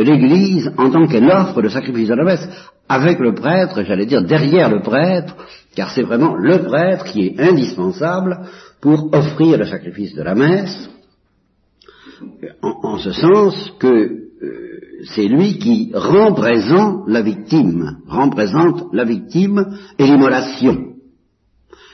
l'Église 0.01 0.69
en 0.77 0.89
tant 0.89 1.07
qu'elle 1.07 1.29
offre 1.29 1.61
le 1.61 1.69
sacrifice 1.69 2.09
de 2.09 2.13
la 2.13 2.25
messe 2.25 2.47
avec 2.87 3.19
le 3.19 3.33
prêtre, 3.33 3.83
j'allais 3.83 4.05
dire 4.05 4.23
derrière 4.23 4.69
le 4.69 4.81
prêtre, 4.81 5.35
car 5.75 5.91
c'est 5.91 6.03
vraiment 6.03 6.35
le 6.35 6.59
prêtre 6.63 7.05
qui 7.05 7.27
est 7.27 7.39
indispensable 7.39 8.47
pour 8.81 9.13
offrir 9.13 9.57
le 9.57 9.65
sacrifice 9.65 10.13
de 10.13 10.21
la 10.21 10.35
messe, 10.35 10.89
en, 12.61 12.97
ce 12.97 13.11
sens 13.11 13.73
que 13.79 13.87
euh, 13.87 14.79
c'est 15.15 15.27
lui 15.27 15.57
qui 15.57 15.91
rend 15.93 16.33
présent 16.33 17.03
la 17.07 17.21
victime, 17.21 17.97
rend 18.07 18.29
présente 18.29 18.93
la 18.93 19.03
victime 19.03 19.77
et 19.97 20.05
l'immolation. 20.05 20.93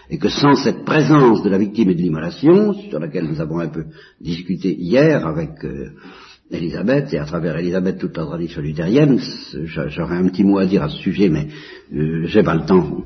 et 0.09 0.17
que 0.17 0.27
sans 0.27 0.55
cette 0.55 0.83
présence 0.83 1.41
de 1.41 1.49
la 1.49 1.57
victime 1.57 1.89
et 1.89 1.95
de 1.95 2.01
l'immolation, 2.01 2.73
sur 2.73 2.99
laquelle 2.99 3.29
nous 3.29 3.39
avons 3.39 3.59
un 3.59 3.69
peu 3.69 3.85
discuté 4.19 4.75
hier 4.77 5.25
avec 5.25 5.63
euh, 5.63 5.91
Elisabeth, 6.51 7.13
et 7.13 7.17
à 7.17 7.25
travers 7.25 7.57
Elisabeth 7.57 7.97
toute 7.97 8.17
la 8.17 8.25
tradition 8.25 8.61
luthérienne, 8.61 9.19
j'aurais 9.63 10.17
un 10.17 10.27
petit 10.27 10.43
mot 10.43 10.57
à 10.57 10.65
dire 10.65 10.83
à 10.83 10.89
ce 10.89 10.97
sujet, 10.97 11.29
mais 11.29 11.47
euh, 11.95 12.23
j'ai 12.25 12.43
pas 12.43 12.55
le 12.55 12.65
temps 12.65 13.03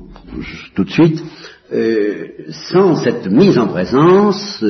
tout 0.74 0.84
de 0.84 0.90
suite, 0.90 1.22
euh, 1.72 2.28
sans 2.50 2.96
cette 2.96 3.28
mise 3.28 3.58
en 3.58 3.68
présence, 3.68 4.64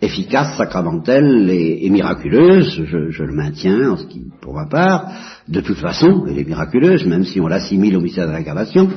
efficace, 0.00 0.56
sacramentelle 0.56 1.50
et, 1.50 1.88
miraculeuse, 1.90 2.84
je, 2.84 3.22
le 3.22 3.34
maintiens 3.34 3.90
en 3.90 3.96
ce 3.96 4.06
qui, 4.06 4.26
pour 4.40 4.54
ma 4.54 4.66
part, 4.66 5.10
de 5.48 5.60
toute 5.60 5.78
façon, 5.78 6.24
elle 6.28 6.38
est 6.38 6.46
miraculeuse, 6.46 7.04
même 7.06 7.24
si 7.24 7.40
on 7.40 7.46
l'assimile 7.46 7.96
au 7.96 8.00
mystère 8.00 8.26
de 8.26 8.32
l'incarnation, 8.32 8.88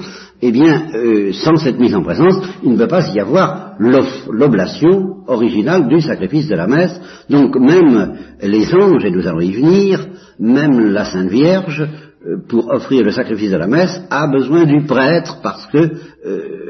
eh 0.42 0.52
bien, 0.52 0.90
euh, 0.94 1.32
sans 1.34 1.56
cette 1.56 1.80
mise 1.80 1.96
en 1.96 2.04
présence, 2.04 2.36
il 2.64 2.72
ne 2.72 2.78
peut 2.78 2.88
pas 2.88 3.08
y 3.14 3.20
avoir 3.20 3.76
l'oblation 3.80 5.24
originale 5.28 5.88
du 5.88 6.02
sacrifice 6.02 6.48
de 6.48 6.56
la 6.56 6.68
messe. 6.68 7.00
Donc 7.30 7.56
même 7.58 8.18
les 8.42 8.74
anges, 8.74 9.06
et 9.06 9.12
nous 9.12 9.28
allons 9.28 9.42
y 9.42 9.52
venir, 9.52 10.08
même 10.40 10.92
la 10.92 11.06
Sainte 11.06 11.30
Vierge, 11.30 11.88
euh, 12.28 12.38
pour 12.48 12.70
offrir 12.72 13.04
le 13.04 13.12
sacrifice 13.12 13.52
de 13.52 13.58
la 13.58 13.68
messe, 13.68 14.00
a 14.10 14.28
besoin 14.28 14.66
du 14.66 14.86
prêtre 14.86 15.40
parce 15.42 15.66
que 15.68 15.78
euh, 15.78 16.62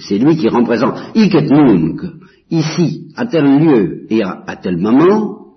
c'est 0.00 0.18
lui 0.18 0.36
qui 0.36 0.48
représente. 0.48 0.98
Iket 1.14 1.50
nunc, 1.50 2.00
ici, 2.58 3.12
à 3.16 3.26
tel 3.26 3.44
lieu 3.44 4.06
et 4.10 4.22
à, 4.22 4.56
tel 4.62 4.76
moment, 4.76 5.54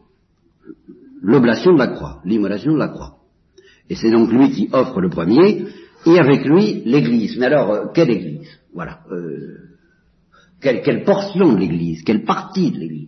l'oblation 1.21 1.73
de 1.73 1.79
la 1.79 1.87
croix, 1.87 2.21
l'immolation 2.25 2.73
de 2.73 2.77
la 2.77 2.89
croix. 2.89 3.17
Et 3.89 3.95
c'est 3.95 4.11
donc 4.11 4.31
lui 4.31 4.51
qui 4.51 4.69
offre 4.71 4.99
le 4.99 5.09
premier, 5.09 5.65
et 6.05 6.19
avec 6.19 6.45
lui 6.45 6.83
l'Église. 6.85 7.37
Mais 7.37 7.47
alors, 7.47 7.71
euh, 7.71 7.85
quelle 7.93 8.09
Église? 8.09 8.47
Voilà. 8.73 9.01
Euh, 9.11 9.57
quelle, 10.61 10.81
quelle, 10.81 11.03
portion 11.03 11.53
de 11.53 11.57
l'Église? 11.57 12.03
Quelle 12.03 12.23
partie 12.23 12.71
de 12.71 12.79
l'Église? 12.79 13.07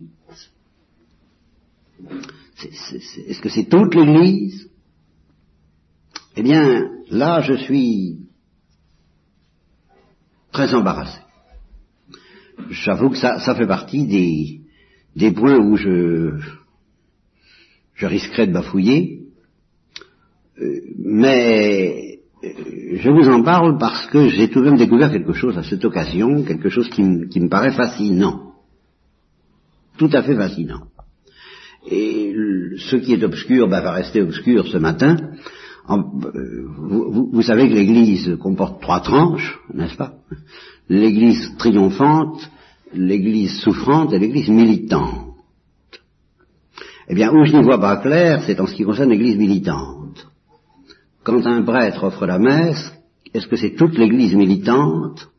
Est-ce 2.62 3.40
que 3.40 3.48
c'est 3.48 3.68
toute 3.68 3.94
l'Église? 3.94 4.70
Eh 6.36 6.42
bien, 6.42 6.90
là, 7.10 7.40
je 7.40 7.54
suis 7.54 8.18
très 10.52 10.74
embarrassé 10.74 11.18
j'avoue 12.70 13.10
que 13.10 13.16
ça, 13.16 13.54
fait 13.54 13.66
partie 13.66 14.06
des, 15.14 15.30
points 15.32 15.58
où 15.58 15.76
je, 15.76 16.38
je 17.94 18.06
risquerais 18.06 18.46
de 18.46 18.52
bafouiller, 18.52 19.20
euh, 20.60 20.80
mais 20.98 22.20
euh, 22.44 22.48
je 22.94 23.10
vous 23.10 23.28
en 23.28 23.42
parle 23.42 23.78
parce 23.78 24.06
que 24.06 24.28
j'ai 24.28 24.48
tout 24.48 24.60
de 24.60 24.66
même 24.66 24.78
découvert 24.78 25.10
quelque 25.10 25.32
chose 25.32 25.56
à 25.58 25.62
cette 25.62 25.84
occasion, 25.84 26.42
quelque 26.44 26.68
chose 26.68 26.88
qui, 26.90 27.02
me 27.02 27.48
paraît 27.48 27.72
fascinant, 27.72 28.54
tout 29.98 30.10
à 30.12 30.22
fait 30.22 30.36
fascinant. 30.36 30.84
Et 31.90 32.34
ce 32.76 32.96
qui 32.96 33.14
est 33.14 33.24
obscur 33.24 33.68
ben, 33.68 33.80
va 33.80 33.92
rester 33.92 34.20
obscur 34.20 34.66
ce 34.66 34.78
matin. 34.78 35.16
Euh, 35.88 36.66
vous, 37.32 37.42
savez 37.42 37.68
que 37.68 37.74
l'Église 37.74 38.36
comporte 38.38 38.80
trois 38.80 39.00
tranches, 39.00 39.58
n'est-ce 39.74 39.96
pas? 39.96 40.14
L'Église 40.90 41.56
triomphante, 41.56 42.50
l'Église 42.92 43.60
souffrante 43.60 44.12
et 44.12 44.18
l'Église 44.18 44.48
militante. 44.48 45.36
Eh 47.08 47.14
bien, 47.14 47.32
où 47.32 47.44
je 47.44 47.56
n'y 47.56 47.62
vois 47.62 47.80
pas 47.80 47.98
clair, 47.98 48.42
c'est 48.44 48.60
en 48.60 48.66
ce 48.66 48.74
qui 48.74 48.82
concerne 48.82 49.10
l'Église 49.10 49.36
militante. 49.36 50.26
Quand 51.22 51.46
un 51.46 51.62
prêtre 51.62 52.02
offre 52.02 52.26
la 52.26 52.40
messe, 52.40 52.92
est-ce 53.32 53.46
que 53.46 53.54
c'est 53.54 53.76
toute 53.76 53.96
l'Église 53.96 54.34
militante 54.34 55.30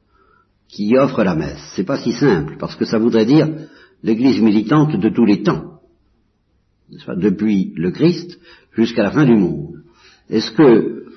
qui 0.70 0.98
offre 0.98 1.22
la 1.22 1.36
messe? 1.36 1.62
C'est 1.76 1.84
pas 1.84 1.98
si 1.98 2.14
simple, 2.14 2.56
parce 2.58 2.78
que 2.78 2.86
ça 2.86 2.98
voudrait 2.98 3.26
dire 3.26 3.50
l'Église 4.04 4.42
militante 4.42 4.96
de 4.96 5.10
tous 5.10 5.26
les 5.26 5.44
temps, 5.44 5.82
depuis 7.18 7.74
le 7.76 7.92
Christ 7.92 8.40
jusqu'à 8.72 9.04
la 9.04 9.12
fin 9.12 9.26
du 9.26 9.36
monde. 9.36 9.84
Est-ce 10.30 10.52
que, 10.52 11.08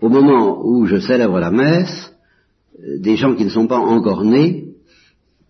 au 0.00 0.08
moment 0.08 0.64
où 0.64 0.86
je 0.86 1.00
célèbre 1.00 1.40
la 1.40 1.50
messe, 1.50 2.12
des 2.78 3.16
gens 3.16 3.34
qui 3.34 3.44
ne 3.44 3.50
sont 3.50 3.66
pas 3.66 3.78
encore 3.78 4.24
nés 4.24 4.72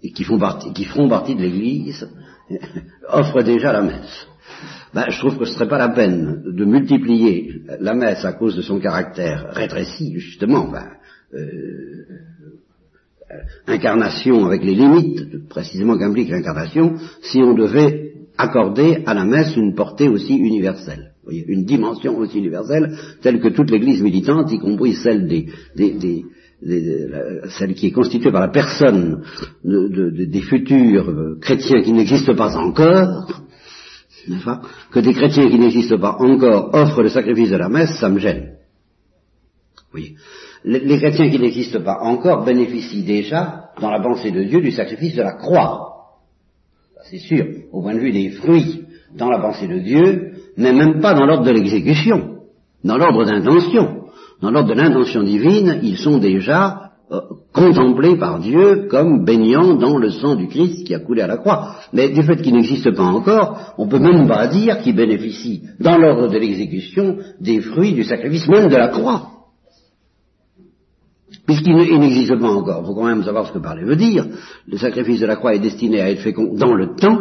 et 0.03 0.13
qui, 0.13 0.25
font 0.25 0.39
partie, 0.39 0.73
qui 0.73 0.85
feront 0.85 1.09
partie 1.09 1.35
de 1.35 1.43
l'Église 1.43 2.09
offrent 3.09 3.43
déjà 3.43 3.73
la 3.73 3.83
messe. 3.83 4.27
Ben, 4.95 5.07
je 5.09 5.19
trouve 5.19 5.39
que 5.39 5.47
ce 5.47 5.55
serait 5.55 5.69
pas 5.69 5.79
la 5.79 5.89
peine 5.89 6.43
de 6.45 6.65
multiplier 6.65 7.63
la 7.81 7.95
messe 7.95 8.25
à 8.25 8.33
cause 8.33 8.57
de 8.57 8.63
son 8.63 8.79
caractère 8.79 9.51
rétréci, 9.53 10.19
justement, 10.19 10.69
ben, 10.69 10.89
euh, 11.35 12.05
incarnation 13.67 14.45
avec 14.45 14.63
les 14.63 14.75
limites 14.75 15.49
précisément 15.49 15.97
qu'implique 15.97 16.29
l'incarnation, 16.29 16.97
si 17.23 17.39
on 17.39 17.55
devait 17.55 18.13
accorder 18.37 19.03
à 19.07 19.15
la 19.15 19.25
messe 19.25 19.57
une 19.57 19.75
portée 19.75 20.09
aussi 20.09 20.35
universelle, 20.35 21.13
une 21.31 21.65
dimension 21.65 22.19
aussi 22.19 22.39
universelle, 22.39 22.95
telle 23.23 23.41
que 23.41 23.49
toute 23.49 23.71
l'Église 23.71 24.03
militante, 24.03 24.53
y 24.53 24.59
compris 24.59 24.95
celle 24.95 25.27
des, 25.27 25.47
des 25.75 26.25
celle 26.65 27.75
qui 27.75 27.89
est 27.89 27.93
constituée 27.93 28.31
par 28.31 28.41
la 28.41 28.49
personne 28.49 29.23
des 29.65 30.41
futurs 30.43 31.09
euh, 31.09 31.39
chrétiens 31.41 31.83
qui 31.83 31.93
n'existent 31.93 32.35
pas 32.35 32.57
encore, 32.57 33.43
que 34.93 35.01
des 35.01 35.13
chrétiens 35.13 35.49
qui 35.49 35.59
n'existent 35.59 35.99
pas 35.99 36.17
encore 36.19 36.71
offrent 36.73 37.03
le 37.03 37.09
sacrifice 37.09 37.51
de 37.51 37.57
la 37.57 37.69
messe, 37.69 37.99
ça 37.99 38.09
me 38.09 38.21
gêne. 38.21 38.55
Oui. 39.93 40.15
Les, 40.65 40.99
chrétiens 40.99 41.29
qui 41.29 41.41
n'existent 41.41 41.83
pas 41.83 41.99
encore 42.01 42.45
bénéficient 42.45 43.03
déjà, 43.03 43.71
dans 43.81 43.91
la 43.91 44.01
pensée 44.01 44.31
de 44.31 44.45
Dieu, 44.45 44.61
du 44.61 44.71
sacrifice 44.71 45.17
de 45.17 45.23
la 45.23 45.33
croix. 45.33 45.89
C'est 47.11 47.19
sûr, 47.19 47.45
au 47.73 47.83
point 47.83 47.95
de 47.95 48.01
vue 48.01 48.13
des 48.13 48.31
fruits 48.31 48.85
dans 49.17 49.29
la 49.29 49.41
pensée 49.41 49.67
de 49.67 49.81
Dieu, 49.81 50.33
mais 50.57 50.73
même 50.73 51.01
pas 51.01 51.15
dans 51.15 51.27
l'ordre 51.27 51.45
de 51.45 51.51
l'exécution, 51.51 52.39
dans 52.85 52.97
l'ordre 52.97 53.25
d'intention 53.25 54.02
dans 54.43 54.51
l'ordre 54.51 54.71
de 54.71 54.75
l'intention 54.75 55.23
divine, 55.23 55.79
ils 55.85 55.97
sont 55.97 56.19
déjà 56.19 56.91
euh, 57.13 57.21
contemplés 57.55 58.17
par 58.17 58.41
Dieu 58.41 58.89
comme 58.91 59.25
baignant 59.25 59.75
dans 59.75 59.99
le 59.99 60.11
sang 60.11 60.35
du 60.35 60.49
Christ 60.49 60.85
qui 60.85 60.95
a 60.95 60.99
coulé 60.99 61.23
à 61.23 61.29
la 61.29 61.37
croix. 61.37 61.77
Mais 61.93 62.09
du 62.09 62.25
fait 62.25 62.43
qu'ils 62.43 62.55
n'existent 62.55 62.93
pas 62.93 63.05
encore, 63.05 63.75
on 63.79 63.87
peut 63.87 64.01
même 64.01 64.27
pas 64.27 64.49
dire 64.49 64.79
qu'ils 64.79 64.97
bénéficient, 64.97 65.63
dans 65.79 65.97
l'ordre 65.97 66.29
de 66.29 66.39
l'exécution, 66.39 67.19
des 67.41 67.61
fruits 67.61 67.93
du 67.93 68.03
sacrifice 68.03 68.49
même 68.49 68.69
de 68.69 68.77
la 68.77 68.89
croix. 68.89 69.29
Puisqu'il 71.47 71.77
n'existe 71.77 72.37
pas 72.37 72.51
encore, 72.51 72.81
il 72.83 72.87
faut 72.87 72.95
quand 72.95 73.07
même 73.07 73.23
savoir 73.23 73.47
ce 73.47 73.53
que 73.53 73.59
parler 73.59 73.85
veut 73.85 73.97
dire. 73.97 74.27
Le 74.67 74.77
sacrifice 74.77 75.21
de 75.21 75.27
la 75.27 75.37
croix 75.37 75.55
est 75.55 75.61
destiné 75.61 76.01
à 76.01 76.11
être 76.11 76.23
fécond 76.23 76.55
dans 76.55 76.75
le 76.75 76.97
temps, 76.97 77.21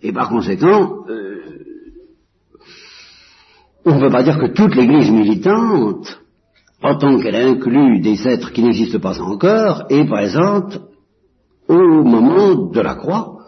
et 0.00 0.12
par 0.12 0.28
conséquent, 0.28 1.06
euh, 1.08 1.40
on 3.84 3.96
ne 3.96 4.00
peut 4.00 4.10
pas 4.10 4.22
dire 4.22 4.38
que 4.38 4.46
toute 4.46 4.76
l'Église 4.76 5.10
militante 5.10 6.20
en 6.86 6.96
tant 6.98 7.18
qu'elle 7.18 7.34
inclut 7.34 8.00
des 8.00 8.28
êtres 8.28 8.52
qui 8.52 8.62
n'existent 8.62 9.00
pas 9.00 9.20
encore, 9.20 9.86
est 9.90 10.04
présente 10.04 10.80
au 11.68 12.04
moment 12.04 12.70
de 12.70 12.80
la 12.80 12.94
croix, 12.94 13.38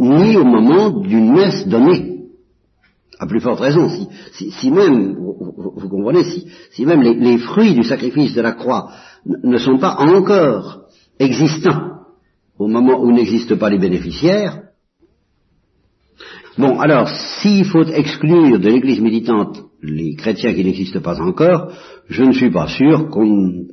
ni 0.00 0.36
au 0.38 0.44
moment 0.44 0.88
d'une 1.00 1.32
messe 1.32 1.68
donnée. 1.68 2.14
À 3.18 3.26
plus 3.26 3.40
forte 3.40 3.60
raison, 3.60 3.88
si, 4.32 4.70
même, 4.70 5.16
vous, 5.16 5.88
comprenez, 5.88 6.22
si, 6.70 6.86
même 6.86 7.02
les, 7.02 7.38
fruits 7.38 7.74
du 7.74 7.82
sacrifice 7.82 8.34
de 8.34 8.40
la 8.40 8.52
croix 8.52 8.90
ne 9.26 9.58
sont 9.58 9.78
pas 9.78 9.96
encore 9.98 10.84
existants 11.18 12.04
au 12.58 12.68
moment 12.68 13.02
où 13.02 13.12
n'existent 13.12 13.56
pas 13.56 13.70
les 13.70 13.78
bénéficiaires, 13.78 14.62
bon, 16.58 16.78
alors, 16.80 17.08
s'il 17.08 17.64
faut 17.64 17.84
exclure 17.84 18.58
de 18.58 18.68
l'Église 18.68 19.00
militante 19.00 19.64
les 19.82 20.14
chrétiens 20.14 20.54
qui 20.54 20.64
n'existent 20.64 21.00
pas 21.00 21.20
encore, 21.20 21.72
je 22.08 22.22
ne 22.24 22.32
suis 22.32 22.50
pas 22.50 22.66
sûr 22.68 23.08
qu'on 23.08 23.66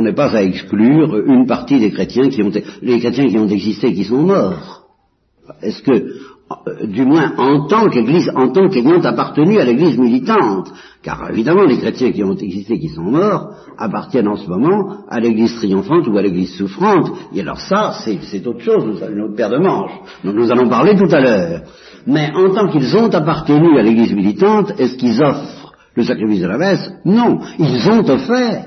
n'ait 0.00 0.14
pas 0.14 0.36
à 0.36 0.42
exclure 0.42 1.16
une 1.26 1.46
partie 1.46 1.80
des 1.80 1.90
chrétiens 1.90 2.28
qui 2.28 2.42
ont 2.42 2.50
chrétiens 2.98 3.28
qui 3.28 3.38
ont 3.38 3.48
existé 3.48 3.92
qui 3.94 4.04
sont 4.04 4.22
morts. 4.22 4.84
Est-ce 5.62 5.82
que 5.82 6.14
du 6.84 7.04
moins 7.04 7.32
en 7.38 7.66
tant 7.66 7.88
qu'Église, 7.88 8.30
en 8.34 8.48
tant 8.50 8.68
qu'ayant 8.68 9.00
appartenu 9.02 9.58
à 9.58 9.64
l'Église 9.64 9.98
militante, 9.98 10.72
car 11.02 11.28
évidemment 11.30 11.64
les 11.64 11.78
chrétiens 11.78 12.12
qui 12.12 12.22
ont 12.22 12.36
existé, 12.36 12.78
qui 12.78 12.88
sont 12.88 13.02
morts, 13.02 13.50
appartiennent 13.76 14.28
en 14.28 14.36
ce 14.36 14.48
moment 14.48 15.04
à 15.08 15.18
l'Église 15.18 15.56
triomphante 15.56 16.06
ou 16.06 16.16
à 16.16 16.22
l'Église 16.22 16.56
souffrante, 16.56 17.10
et 17.34 17.40
alors 17.40 17.60
ça, 17.60 17.94
c'est 18.04 18.46
autre 18.46 18.60
chose, 18.60 19.02
une 19.10 19.22
autre 19.22 19.34
paire 19.34 19.50
de 19.50 19.58
manches, 19.58 19.98
dont 20.22 20.32
nous 20.32 20.50
allons 20.50 20.68
parler 20.68 20.94
tout 20.96 21.12
à 21.12 21.20
l'heure. 21.20 21.62
Mais 22.06 22.30
en 22.34 22.54
tant 22.54 22.68
qu'ils 22.68 22.96
ont 22.96 23.08
appartenu 23.08 23.78
à 23.78 23.82
l'Église 23.82 24.12
militante, 24.12 24.72
est-ce 24.78 24.96
qu'ils 24.96 25.20
offrent 25.20 25.72
le 25.96 26.04
sacrifice 26.04 26.42
de 26.42 26.46
la 26.46 26.58
messe? 26.58 26.90
Non, 27.04 27.40
ils 27.58 27.88
ont 27.90 28.08
offert 28.08 28.66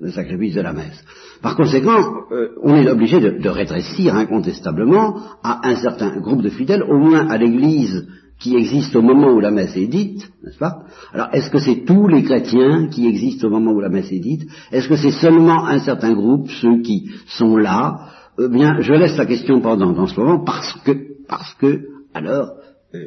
le 0.00 0.10
sacrifice 0.12 0.54
de 0.54 0.60
la 0.60 0.72
messe. 0.72 1.04
Par 1.42 1.56
conséquent, 1.56 2.00
euh, 2.32 2.50
on 2.62 2.74
est 2.76 2.90
obligé 2.90 3.20
de, 3.20 3.48
rétrécir 3.48 4.14
incontestablement 4.14 5.20
à 5.42 5.68
un 5.68 5.76
certain 5.76 6.18
groupe 6.20 6.42
de 6.42 6.50
fidèles, 6.50 6.82
au 6.82 6.98
moins 6.98 7.28
à 7.28 7.36
l'Église 7.36 8.06
qui 8.38 8.54
existent 8.54 8.98
au 8.98 9.02
moment 9.02 9.32
où 9.32 9.40
la 9.40 9.50
messe 9.50 9.76
est 9.76 9.86
dite, 9.86 10.28
n'est-ce 10.44 10.58
pas? 10.58 10.82
Alors, 11.12 11.28
est-ce 11.32 11.50
que 11.50 11.58
c'est 11.58 11.84
tous 11.86 12.06
les 12.06 12.22
chrétiens 12.22 12.88
qui 12.88 13.06
existent 13.06 13.46
au 13.46 13.50
moment 13.50 13.72
où 13.72 13.80
la 13.80 13.88
messe 13.88 14.12
est 14.12 14.18
dite? 14.18 14.46
Est-ce 14.72 14.88
que 14.88 14.96
c'est 14.96 15.12
seulement 15.12 15.66
un 15.66 15.78
certain 15.78 16.12
groupe, 16.12 16.50
ceux 16.50 16.82
qui 16.82 17.10
sont 17.28 17.56
là? 17.56 18.10
Eh 18.38 18.48
bien, 18.48 18.80
je 18.80 18.92
laisse 18.92 19.16
la 19.16 19.24
question 19.24 19.60
pendant 19.60 19.92
dans 19.92 20.06
ce 20.06 20.20
moment 20.20 20.44
parce 20.44 20.74
que, 20.84 20.92
parce 21.26 21.54
que, 21.54 21.86
alors, 22.12 22.50
euh, 22.94 22.98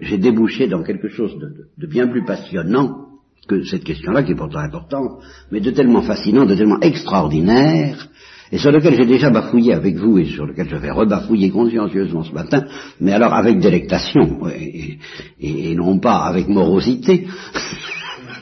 j'ai 0.00 0.18
débouché 0.18 0.68
dans 0.68 0.82
quelque 0.82 1.08
chose 1.08 1.36
de, 1.76 1.86
bien 1.86 2.08
plus 2.08 2.24
passionnant 2.24 3.07
que 3.48 3.64
cette 3.64 3.84
question-là, 3.84 4.22
qui 4.22 4.32
est 4.32 4.36
pourtant 4.36 4.60
importante, 4.60 5.22
mais 5.50 5.60
de 5.60 5.70
tellement 5.70 6.02
fascinant, 6.02 6.46
de 6.46 6.54
tellement 6.54 6.80
extraordinaire, 6.80 8.08
et 8.52 8.58
sur 8.58 8.70
lequel 8.70 8.94
j'ai 8.94 9.06
déjà 9.06 9.30
bafouillé 9.30 9.74
avec 9.74 9.96
vous, 9.96 10.18
et 10.18 10.26
sur 10.26 10.46
lequel 10.46 10.68
je 10.68 10.76
vais 10.76 10.90
rebafouiller 10.90 11.50
consciencieusement 11.50 12.24
ce 12.24 12.32
matin, 12.32 12.64
mais 13.00 13.12
alors 13.12 13.34
avec 13.34 13.58
délectation, 13.58 14.40
et, 14.48 15.74
non 15.74 15.98
pas 15.98 16.18
avec 16.18 16.48
morosité, 16.48 17.26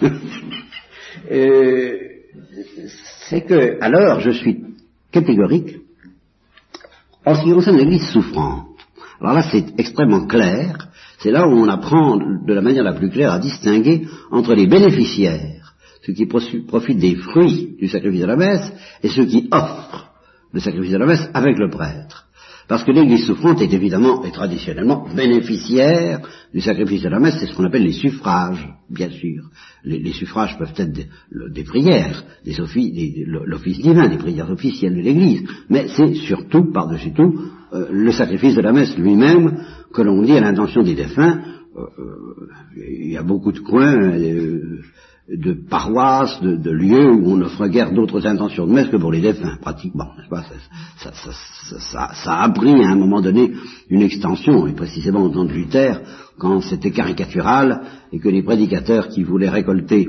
euh, 1.32 1.92
c'est 3.28 3.42
que, 3.42 3.78
alors, 3.80 4.20
je 4.20 4.30
suis 4.30 4.64
catégorique 5.10 5.78
en 7.24 7.34
ce 7.34 7.42
qui 7.42 7.50
concerne 7.50 7.76
l'Église 7.76 8.08
souffrante. 8.10 8.66
Alors 9.20 9.34
là, 9.34 9.42
c'est 9.50 9.66
extrêmement 9.78 10.26
clair. 10.26 10.88
C'est 11.18 11.30
là 11.30 11.48
où 11.48 11.52
on 11.52 11.68
apprend 11.68 12.16
de 12.16 12.52
la 12.52 12.60
manière 12.60 12.84
la 12.84 12.92
plus 12.92 13.10
claire 13.10 13.32
à 13.32 13.38
distinguer 13.38 14.06
entre 14.30 14.54
les 14.54 14.66
bénéficiaires, 14.66 15.74
ceux 16.02 16.12
qui 16.12 16.26
profitent 16.26 16.98
des 16.98 17.16
fruits 17.16 17.76
du 17.78 17.88
sacrifice 17.88 18.20
de 18.20 18.26
la 18.26 18.36
messe, 18.36 18.72
et 19.02 19.08
ceux 19.08 19.26
qui 19.26 19.48
offrent 19.50 20.10
le 20.52 20.60
sacrifice 20.60 20.92
de 20.92 20.98
la 20.98 21.06
messe 21.06 21.28
avec 21.34 21.58
le 21.58 21.70
prêtre. 21.70 22.26
Parce 22.68 22.82
que 22.82 22.90
l'Église 22.90 23.26
souffrante 23.26 23.60
est 23.62 23.72
évidemment 23.72 24.24
et 24.24 24.32
traditionnellement 24.32 25.06
bénéficiaire 25.14 26.20
du 26.52 26.60
sacrifice 26.60 27.02
de 27.02 27.08
la 27.08 27.20
messe, 27.20 27.36
c'est 27.38 27.46
ce 27.46 27.54
qu'on 27.54 27.64
appelle 27.64 27.84
les 27.84 27.92
suffrages, 27.92 28.68
bien 28.90 29.10
sûr. 29.10 29.44
Les, 29.84 30.12
suffrages 30.12 30.58
peuvent 30.58 30.74
être 30.76 30.92
des, 30.92 31.62
prières, 31.62 32.24
des 32.44 32.56
l'office 32.56 33.78
divin, 33.78 34.08
des 34.08 34.16
prières 34.16 34.50
officielles 34.50 34.96
de 34.96 35.00
l'Église, 35.00 35.44
mais 35.70 35.86
c'est 35.88 36.14
surtout, 36.14 36.72
par-dessus 36.72 37.12
tout, 37.12 37.38
euh, 37.72 37.86
le 37.90 38.10
sacrifice 38.10 38.56
de 38.56 38.62
la 38.62 38.72
messe 38.72 38.96
lui-même 38.96 39.64
que 39.96 40.02
l'on 40.02 40.22
dit 40.22 40.36
à 40.36 40.40
l'intention 40.40 40.82
des 40.82 40.94
défunts. 40.94 41.40
Euh, 41.76 41.80
euh, 41.98 42.48
il 42.76 43.10
y 43.10 43.16
a 43.16 43.22
beaucoup 43.22 43.52
de 43.52 43.60
coins 43.60 44.12
de 45.28 45.52
paroisses, 45.68 46.40
de, 46.40 46.70
lieux 46.70 47.10
où 47.10 47.32
on 47.32 47.48
ferait 47.48 47.70
guère 47.70 47.92
d'autres 47.92 48.26
intentions 48.26 48.66
de 48.66 48.72
messe 48.72 48.88
que 48.88 48.96
pour 48.96 49.10
les 49.10 49.20
défunts, 49.20 49.56
pratiquement. 49.60 50.10
Ça, 50.98 51.12
ça, 52.14 52.42
a 52.42 52.48
pris 52.50 52.84
à 52.84 52.90
un 52.90 52.96
moment 52.96 53.20
donné 53.20 53.52
une 53.88 54.02
extension, 54.02 54.66
et 54.68 54.72
précisément 54.72 55.22
au 55.22 55.30
temps 55.30 55.44
de 55.44 55.52
Luther, 55.52 56.00
quand 56.38 56.60
c'était 56.60 56.92
caricatural, 56.92 57.82
et 58.12 58.20
que 58.20 58.28
les 58.28 58.42
prédicateurs 58.42 59.08
qui 59.08 59.24
voulaient 59.24 59.48
récolter 59.48 60.08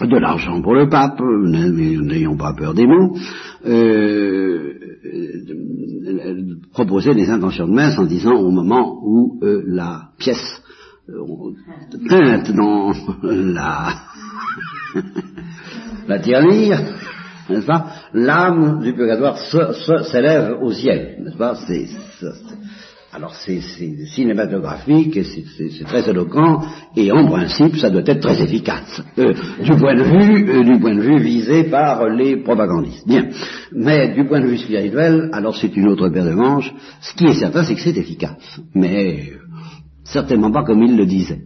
de 0.00 0.16
l'argent 0.16 0.60
pour 0.62 0.74
le 0.74 0.88
pape, 0.88 1.20
n'ayons 1.20 2.36
pas 2.36 2.54
peur 2.54 2.74
des 2.74 2.86
mots, 2.86 3.16
euh, 3.66 4.74
proposaient 6.72 7.14
des 7.14 7.28
intentions 7.28 7.68
de 7.68 7.74
messe 7.74 7.98
en 7.98 8.04
disant 8.04 8.34
au 8.34 8.50
moment 8.50 9.00
où 9.02 9.38
euh, 9.42 9.62
la 9.66 10.10
pièce 10.18 10.62
teinte 12.08 12.52
dans 12.56 12.92
la, 13.22 13.94
la 16.08 16.18
n'est-ce 17.50 17.66
pas 17.66 17.86
L'âme 18.14 18.80
du 18.82 18.94
purgatoire 18.94 19.38
s'élève 19.38 20.58
au 20.62 20.72
ciel, 20.72 21.22
n'est-ce 21.22 21.36
pas 21.36 21.54
alors 23.12 23.34
c'est 23.34 23.60
cinématographique 23.60 25.18
c'est 25.24 25.84
très 25.84 26.08
éloquent 26.08 26.62
et 26.96 27.10
en 27.10 27.26
principe 27.26 27.76
ça 27.76 27.90
doit 27.90 28.02
être 28.06 28.20
très 28.20 28.42
efficace 28.42 29.02
euh, 29.18 29.34
du 29.62 29.76
point 29.76 29.96
de 29.96 30.02
vue 30.02 30.50
euh, 30.50 30.62
du 30.62 30.78
point 30.78 30.94
de 30.94 31.00
vue 31.00 31.18
visé 31.18 31.64
par 31.64 32.08
les 32.08 32.36
propagandistes. 32.36 33.06
Bien, 33.06 33.28
mais 33.72 34.14
du 34.14 34.26
point 34.26 34.40
de 34.40 34.46
vue 34.46 34.58
spirituel, 34.58 35.30
alors 35.32 35.56
c'est 35.56 35.76
une 35.76 35.88
autre 35.88 36.08
paire 36.08 36.24
de 36.24 36.34
manches. 36.34 36.72
Ce 37.00 37.14
qui 37.14 37.26
est 37.26 37.34
certain, 37.34 37.64
c'est 37.64 37.74
que 37.74 37.80
c'est 37.80 37.96
efficace, 37.96 38.60
mais 38.74 39.32
certainement 40.04 40.50
pas 40.50 40.64
comme 40.64 40.82
il 40.82 40.96
le 40.96 41.06
disait. 41.06 41.42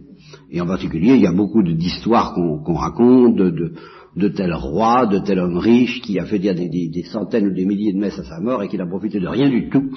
Et 0.51 0.61
en 0.61 0.67
particulier, 0.67 1.15
il 1.15 1.21
y 1.21 1.27
a 1.27 1.33
beaucoup 1.33 1.63
d'histoires 1.63 2.33
qu'on 2.33 2.73
raconte 2.75 3.35
de, 3.35 3.73
de, 4.15 4.29
tel 4.29 4.53
roi, 4.53 5.07
de 5.07 5.19
tel 5.19 5.39
homme 5.39 5.57
riche 5.57 6.01
qui 6.01 6.19
a 6.19 6.25
fait 6.25 6.39
dire 6.39 6.55
des, 6.55 7.03
centaines 7.11 7.47
ou 7.47 7.53
des 7.53 7.65
milliers 7.65 7.93
de 7.93 7.99
messes 7.99 8.17
à 8.17 8.23
sa 8.23 8.39
mort 8.39 8.63
et 8.63 8.67
qui 8.67 8.77
n'a 8.77 8.85
profité 8.85 9.19
de 9.19 9.27
rien 9.27 9.49
du 9.49 9.69
tout, 9.69 9.91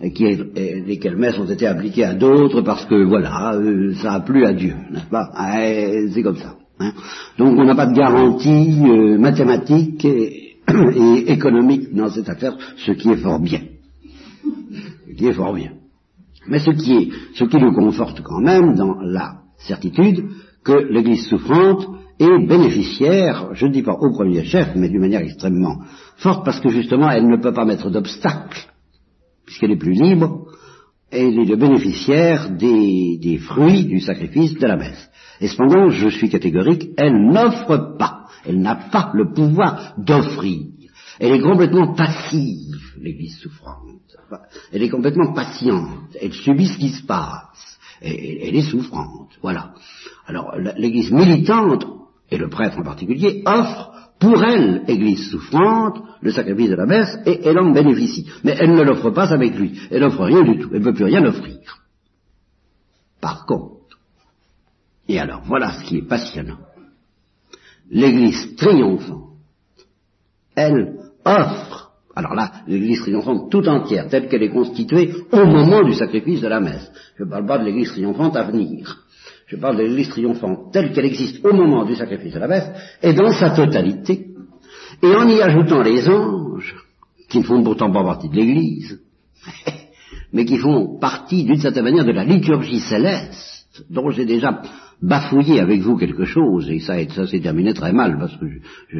et, 0.00 0.12
qui 0.12 0.24
lesquelles 0.24 1.16
messes 1.16 1.38
ont 1.38 1.50
été 1.50 1.66
appliquées 1.66 2.04
à 2.04 2.14
d'autres 2.14 2.62
parce 2.62 2.84
que 2.86 3.04
voilà, 3.04 3.54
euh, 3.54 3.94
ça 3.94 4.14
a 4.14 4.20
plu 4.20 4.44
à 4.44 4.52
Dieu, 4.52 4.74
n'est-ce 4.90 5.06
pas? 5.06 5.30
C'est 6.12 6.22
comme 6.22 6.36
ça. 6.36 6.56
Hein. 6.78 6.92
Donc 7.38 7.58
on 7.58 7.64
n'a 7.64 7.74
pas 7.74 7.86
de 7.86 7.94
garantie 7.94 8.82
euh, 8.84 9.18
mathématique 9.18 10.04
et, 10.04 10.56
et 10.96 11.32
économique 11.32 11.94
dans 11.94 12.08
cette 12.08 12.28
affaire, 12.28 12.56
ce 12.76 12.92
qui 12.92 13.10
est 13.10 13.16
fort 13.16 13.40
bien. 13.40 13.60
Ce 15.08 15.14
qui 15.16 15.26
est 15.26 15.32
fort 15.32 15.54
bien. 15.54 15.72
Mais 16.48 16.58
ce 16.58 16.70
qui, 16.70 16.92
est, 16.94 17.08
ce 17.34 17.44
qui 17.44 17.56
nous 17.56 17.72
conforte 17.72 18.20
quand 18.22 18.40
même 18.40 18.74
dans 18.74 19.00
la 19.00 19.36
certitude 19.58 20.24
que 20.62 20.72
l'Église 20.72 21.26
souffrante 21.26 21.86
est 22.18 22.46
bénéficiaire, 22.46 23.50
je 23.52 23.66
ne 23.66 23.72
dis 23.72 23.82
pas 23.82 23.94
au 23.94 24.12
premier 24.12 24.44
chef, 24.44 24.74
mais 24.76 24.88
d'une 24.88 25.00
manière 25.00 25.22
extrêmement 25.22 25.78
forte, 26.16 26.44
parce 26.44 26.60
que 26.60 26.68
justement 26.68 27.10
elle 27.10 27.28
ne 27.28 27.36
peut 27.36 27.52
pas 27.52 27.64
mettre 27.64 27.90
d'obstacle, 27.90 28.66
puisqu'elle 29.44 29.72
est 29.72 29.76
plus 29.76 29.92
libre, 29.92 30.46
elle 31.10 31.38
est 31.38 31.44
le 31.44 31.56
bénéficiaire 31.56 32.50
des, 32.50 33.18
des 33.20 33.38
fruits 33.38 33.84
du 33.84 34.00
sacrifice 34.00 34.54
de 34.54 34.66
la 34.66 34.76
messe. 34.76 35.10
Et 35.40 35.48
cependant, 35.48 35.88
je 35.88 36.08
suis 36.08 36.28
catégorique, 36.28 36.90
elle 36.96 37.30
n'offre 37.30 37.96
pas, 37.98 38.26
elle 38.44 38.60
n'a 38.60 38.76
pas 38.76 39.10
le 39.14 39.32
pouvoir 39.32 39.94
d'offrir. 39.98 40.66
Elle 41.20 41.32
est 41.32 41.40
complètement 41.40 41.94
passive, 41.94 42.76
l'Église 43.00 43.38
souffrante. 43.38 43.94
Elle 44.72 44.82
est 44.82 44.88
complètement 44.88 45.32
patiente. 45.32 46.16
Elle 46.20 46.32
subit 46.32 46.66
ce 46.66 46.78
qui 46.78 46.90
se 46.90 47.04
passe. 47.04 47.78
Et, 48.02 48.48
elle 48.48 48.56
est 48.56 48.70
souffrante. 48.70 49.30
Voilà. 49.42 49.74
Alors, 50.26 50.56
l'Église 50.76 51.12
militante, 51.12 51.86
et 52.30 52.38
le 52.38 52.48
prêtre 52.48 52.78
en 52.78 52.82
particulier, 52.82 53.42
offre 53.46 53.92
pour 54.18 54.42
elle, 54.42 54.84
Église 54.88 55.30
souffrante, 55.30 55.98
le 56.20 56.30
sacrifice 56.30 56.70
de 56.70 56.76
la 56.76 56.86
messe, 56.86 57.18
et 57.26 57.40
elle 57.44 57.58
en 57.58 57.72
bénéficie. 57.72 58.30
Mais 58.42 58.56
elle 58.58 58.74
ne 58.74 58.82
l'offre 58.82 59.10
pas 59.10 59.32
avec 59.32 59.54
lui. 59.56 59.78
Elle 59.90 60.02
n'offre 60.02 60.24
rien 60.24 60.42
du 60.42 60.58
tout. 60.58 60.70
Elle 60.72 60.80
ne 60.80 60.84
peut 60.84 60.94
plus 60.94 61.04
rien 61.04 61.24
offrir. 61.24 61.58
Par 63.20 63.44
contre, 63.44 63.98
et 65.08 65.18
alors 65.18 65.42
voilà 65.44 65.72
ce 65.72 65.84
qui 65.84 65.98
est 65.98 66.08
passionnant, 66.08 66.58
l'Église 67.90 68.56
triomphante, 68.56 69.32
elle 70.54 70.98
offre 71.24 71.84
alors 72.16 72.34
là, 72.34 72.52
l'église 72.68 73.00
triomphante 73.00 73.50
tout 73.50 73.66
entière, 73.68 74.08
telle 74.08 74.28
qu'elle 74.28 74.44
est 74.44 74.52
constituée 74.52 75.12
au 75.32 75.44
moment 75.46 75.82
du 75.82 75.94
sacrifice 75.94 76.40
de 76.40 76.46
la 76.46 76.60
messe. 76.60 76.90
Je 77.16 77.24
ne 77.24 77.28
parle 77.28 77.46
pas 77.46 77.58
de 77.58 77.64
l'église 77.64 77.90
triomphante 77.90 78.36
à 78.36 78.44
venir. 78.44 79.03
Je 79.46 79.56
parle 79.56 79.76
de 79.76 79.82
l'église 79.82 80.08
triomphante 80.08 80.72
telle 80.72 80.92
qu'elle 80.92 81.04
existe 81.04 81.44
au 81.44 81.52
moment 81.52 81.84
du 81.84 81.94
sacrifice 81.94 82.34
de 82.34 82.38
la 82.38 82.48
messe, 82.48 82.70
et 83.02 83.12
dans 83.12 83.32
sa 83.32 83.50
totalité. 83.50 84.26
Et 85.02 85.14
en 85.14 85.28
y 85.28 85.40
ajoutant 85.40 85.82
les 85.82 86.08
anges, 86.08 86.74
qui 87.28 87.38
ne 87.38 87.44
font 87.44 87.62
pourtant 87.62 87.92
pas 87.92 88.04
partie 88.04 88.28
de 88.28 88.36
l'église, 88.36 89.00
mais 90.32 90.44
qui 90.44 90.56
font 90.56 90.98
partie 90.98 91.44
d'une 91.44 91.60
certaine 91.60 91.84
manière 91.84 92.04
de 92.04 92.12
la 92.12 92.24
liturgie 92.24 92.80
céleste, 92.80 93.84
dont 93.90 94.10
j'ai 94.10 94.24
déjà 94.24 94.62
bafouillé 95.02 95.60
avec 95.60 95.80
vous 95.80 95.96
quelque 95.96 96.24
chose, 96.24 96.70
et 96.70 96.80
ça, 96.80 96.96
ça 97.08 97.26
s'est 97.26 97.40
terminé 97.40 97.74
très 97.74 97.92
mal, 97.92 98.16
parce 98.18 98.36
que 98.36 98.46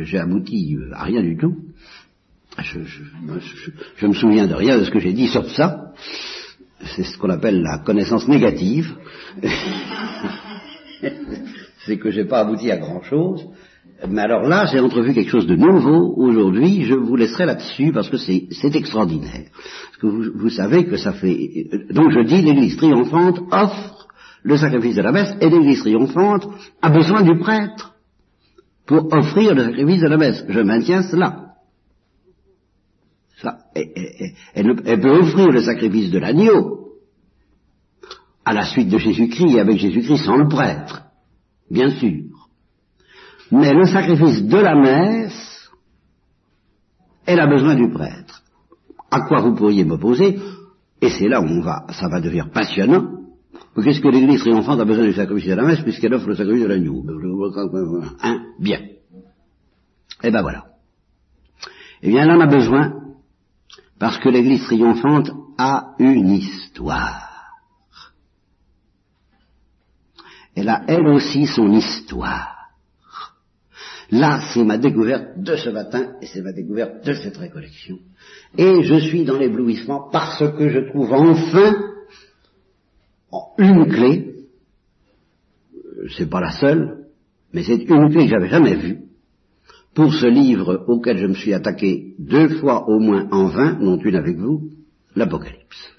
j'ai 0.05 0.19
abouti 0.19 0.77
à 0.93 1.05
rien 1.05 1.23
du 1.23 1.37
tout. 1.37 1.55
Je, 2.59 2.81
je, 3.97 4.07
me 4.07 4.13
souviens 4.13 4.47
de 4.47 4.55
rien 4.55 4.79
de 4.79 4.85
ce 4.85 4.91
que 4.91 5.01
j'ai 5.01 5.13
dit 5.13 5.27
sur 5.27 5.49
ça. 5.51 5.93
C'est 6.97 7.05
ce 7.05 7.19
qu'on 7.19 7.31
appelle 7.31 7.63
la 7.63 7.79
connaissance 7.79 8.29
négative. 8.29 8.95
c'est 11.87 11.99
que 11.99 12.11
j'ai 12.11 12.25
pas 12.25 12.41
abouti 12.41 12.71
à 12.71 12.77
grand 12.77 13.03
chose. 13.03 13.45
Mais 14.09 14.23
alors 14.23 14.43
là, 14.43 14.67
j'ai 14.67 14.81
entrevu 14.81 15.15
quelque 15.15 15.31
chose 15.31 15.47
de 15.47 15.57
nouveau 15.57 16.15
aujourd'hui. 16.17 16.85
Je 16.85 16.95
vous 16.95 17.17
laisserai 17.17 17.47
là-dessus 17.47 17.93
parce 17.93 18.11
que 18.11 18.17
c'est 18.17 18.75
extraordinaire. 18.75 19.45
Parce 19.53 19.97
que 20.01 20.07
vous, 20.07 20.25
vous, 20.35 20.51
savez 20.51 20.85
que 20.85 20.97
ça 20.97 21.13
fait. 21.13 21.69
Donc 21.91 22.11
je 22.11 22.21
dis, 22.25 22.43
l'Église 22.43 22.77
triomphante 22.77 23.41
offre 23.51 24.09
le 24.43 24.57
sacrifice 24.57 24.97
de 24.97 25.03
la 25.03 25.13
messe 25.13 25.35
et 25.41 25.49
l'Église 25.49 25.81
triomphante 25.81 26.49
a 26.83 26.91
besoin 26.91 27.23
du 27.23 27.39
prêtre 27.39 27.95
pour 28.87 29.11
offrir 29.13 29.55
le 29.55 29.65
sacrifice 29.65 30.03
de 30.03 30.09
la 30.09 30.19
messe. 30.19 30.45
Je 30.49 30.61
maintiens 30.61 31.03
cela 31.03 31.44
elle, 33.75 35.01
peut 35.01 35.19
offrir 35.19 35.49
le 35.49 35.63
sacrifice 35.63 36.11
de 36.11 36.19
l'agneau 36.19 36.93
à 38.45 38.53
la 38.53 38.65
suite 38.65 38.89
de 38.89 38.99
Jésus-Christ 38.99 39.55
et 39.55 39.61
avec 39.61 39.79
Jésus-Christ 39.79 40.25
sans 40.25 40.37
le 40.37 40.49
prêtre, 40.49 41.03
bien 41.71 41.91
sûr. 41.91 42.49
Mais 43.51 43.73
le 43.73 43.87
sacrifice 43.87 44.43
de 44.43 44.59
la 44.59 44.75
messe, 44.75 45.71
elle 47.27 47.41
a 47.41 47.47
besoin 47.47 47.75
du 47.75 47.91
prêtre. 47.91 48.43
À 49.11 49.21
quoi 49.23 49.41
vous 49.41 49.55
pourriez 49.55 49.85
m'opposer, 49.85 50.39
et 51.01 51.11
c'est 51.11 51.29
là 51.29 51.41
où 51.41 51.45
on 51.45 51.63
ça 51.63 52.09
va 52.09 52.21
devenir 52.21 52.51
passionnant, 52.51 53.25
Qu'est-ce 53.83 54.01
que 54.01 54.09
l'église 54.09 54.41
triomphante 54.41 54.81
a 54.81 54.85
besoin 54.85 55.05
du 55.05 55.13
sacrifice 55.13 55.49
de 55.49 55.55
la 55.55 55.65
messe 55.65 55.81
puisqu'elle 55.81 56.15
offre 56.15 56.29
le 56.29 56.37
sacrifice 56.37 56.63
de 56.63 56.69
l'agneau? 56.69 57.05
Hein? 58.23 58.43
Bien. 58.61 58.81
Eh 60.23 60.31
ben 60.31 60.43
voilà. 60.43 60.65
Eh 62.03 62.09
bien, 62.09 62.23
elle 62.23 62.31
en 62.31 62.41
a 62.41 62.47
besoin 62.47 63.04
parce 64.05 64.19
que 64.19 64.29
l'église 64.29 64.63
triomphante 64.65 65.31
a 65.57 65.95
une 65.99 66.29
histoire. 66.29 67.55
Elle 70.55 70.69
a 70.69 70.83
elle 70.89 71.07
aussi 71.09 71.47
son 71.47 71.73
histoire. 71.73 72.69
Là, 74.11 74.43
c'est 74.53 74.63
ma 74.63 74.77
découverte 74.77 75.39
de 75.39 75.57
ce 75.57 75.71
matin 75.71 76.17
et 76.21 76.27
c'est 76.27 76.43
ma 76.43 76.53
découverte 76.53 77.03
de 77.03 77.15
cette 77.15 77.39
récollection. 77.39 77.97
Et 78.59 78.83
je 78.83 78.97
suis 78.97 79.25
dans 79.25 79.39
l'éblouissement 79.39 80.11
parce 80.13 80.51
que 80.53 80.69
je 80.69 80.81
trouve 80.91 81.11
enfin 81.11 81.75
une 83.57 83.87
clé, 83.89 84.35
c'est 86.15 86.29
pas 86.29 86.43
la 86.43 86.53
seule, 86.53 87.07
mais 87.55 87.63
c'est 87.63 87.77
une 87.77 88.11
clé 88.11 88.25
que 88.25 88.31
j'avais 88.31 88.51
jamais 88.51 88.75
vue, 88.75 89.04
pour 89.95 90.13
ce 90.13 90.27
livre 90.27 90.85
auquel 90.89 91.19
je 91.19 91.27
me 91.27 91.35
suis 91.35 91.55
attaqué 91.55 92.15
deux 92.19 92.49
fois 92.61 92.89
au 92.89 92.99
moins 92.99 93.29
en 93.31 93.47
vain, 93.47 93.79
non 93.81 93.97
une 93.99 94.17
avec 94.17 94.37
vous, 94.37 94.71
l'Apocalypse. 95.15 95.93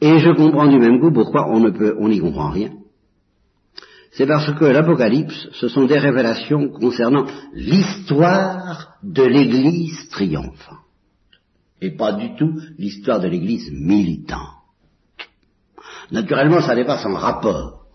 Et 0.00 0.18
je 0.18 0.30
comprends 0.30 0.66
du 0.66 0.78
même 0.78 0.98
coup 0.98 1.12
pourquoi 1.12 1.50
on 1.50 1.60
ne 1.60 1.70
peut, 1.70 1.94
on 1.98 2.08
n'y 2.08 2.20
comprend 2.20 2.50
rien. 2.50 2.70
C'est 4.12 4.26
parce 4.26 4.52
que 4.58 4.64
l'Apocalypse, 4.64 5.48
ce 5.52 5.68
sont 5.68 5.84
des 5.84 5.98
révélations 5.98 6.68
concernant 6.68 7.26
l'histoire 7.52 8.96
de 9.02 9.22
l'Église 9.22 10.08
triomphante. 10.08 10.78
Et 11.82 11.96
pas 11.96 12.12
du 12.12 12.34
tout 12.36 12.60
l'histoire 12.78 13.20
de 13.20 13.28
l'Église 13.28 13.70
militante. 13.72 14.40
Naturellement, 16.10 16.60
ça 16.60 16.74
n'est 16.74 16.84
pas 16.84 16.98
sans 16.98 17.14
rapport. 17.14 17.86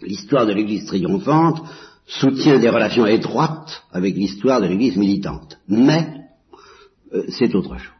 L'histoire 0.00 0.46
de 0.46 0.52
l'Église 0.52 0.86
triomphante 0.86 1.62
soutient 2.08 2.58
des 2.58 2.70
relations 2.70 3.06
étroites 3.06 3.82
avec 3.92 4.16
l'histoire 4.16 4.60
de 4.60 4.66
l'Église 4.66 4.96
militante. 4.96 5.58
Mais 5.68 6.08
euh, 7.14 7.24
c'est 7.28 7.54
autre 7.54 7.76
chose. 7.76 7.92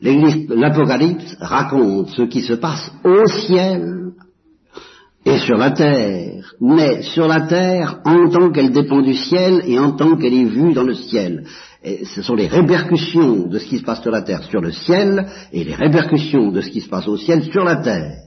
L'Apocalypse 0.00 1.36
raconte 1.40 2.10
ce 2.10 2.22
qui 2.22 2.42
se 2.42 2.52
passe 2.52 2.92
au 3.02 3.26
ciel 3.26 4.12
et 5.24 5.38
sur 5.38 5.56
la 5.56 5.70
terre, 5.70 6.54
mais 6.60 7.02
sur 7.02 7.26
la 7.26 7.40
terre 7.46 8.00
en 8.04 8.28
tant 8.28 8.52
qu'elle 8.52 8.70
dépend 8.70 9.00
du 9.00 9.14
ciel 9.14 9.62
et 9.64 9.78
en 9.78 9.92
tant 9.92 10.16
qu'elle 10.16 10.34
est 10.34 10.44
vue 10.44 10.72
dans 10.72 10.84
le 10.84 10.94
ciel. 10.94 11.46
Ce 11.82 12.22
sont 12.22 12.34
les 12.34 12.46
répercussions 12.46 13.48
de 13.48 13.58
ce 13.58 13.64
qui 13.64 13.78
se 13.78 13.84
passe 13.84 14.02
sur 14.02 14.10
la 14.10 14.22
terre 14.22 14.44
sur 14.44 14.60
le 14.60 14.70
ciel 14.70 15.26
et 15.52 15.64
les 15.64 15.74
répercussions 15.74 16.52
de 16.52 16.60
ce 16.60 16.70
qui 16.70 16.80
se 16.80 16.88
passe 16.88 17.08
au 17.08 17.16
ciel 17.16 17.42
sur 17.44 17.64
la 17.64 17.76
terre. 17.76 18.25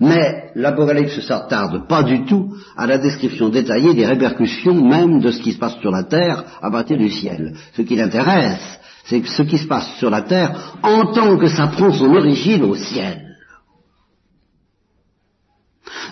Mais 0.00 0.50
l'Apocalypse 0.54 1.20
s'attarde 1.20 1.86
pas 1.86 2.02
du 2.02 2.24
tout 2.24 2.56
à 2.74 2.86
la 2.86 2.96
description 2.96 3.50
détaillée 3.50 3.92
des 3.92 4.06
répercussions 4.06 4.74
même 4.74 5.20
de 5.20 5.30
ce 5.30 5.42
qui 5.42 5.52
se 5.52 5.58
passe 5.58 5.78
sur 5.80 5.90
la 5.90 6.04
terre 6.04 6.42
à 6.62 6.70
partir 6.70 6.96
du 6.96 7.10
ciel. 7.10 7.54
Ce 7.76 7.82
qui 7.82 7.96
l'intéresse, 7.96 8.80
c'est 9.04 9.22
ce 9.26 9.42
qui 9.42 9.58
se 9.58 9.66
passe 9.66 9.98
sur 9.98 10.08
la 10.08 10.22
terre 10.22 10.78
en 10.82 11.12
tant 11.12 11.36
que 11.36 11.48
ça 11.48 11.66
prend 11.66 11.92
son 11.92 12.14
origine 12.14 12.64
au 12.64 12.74
ciel. 12.76 13.26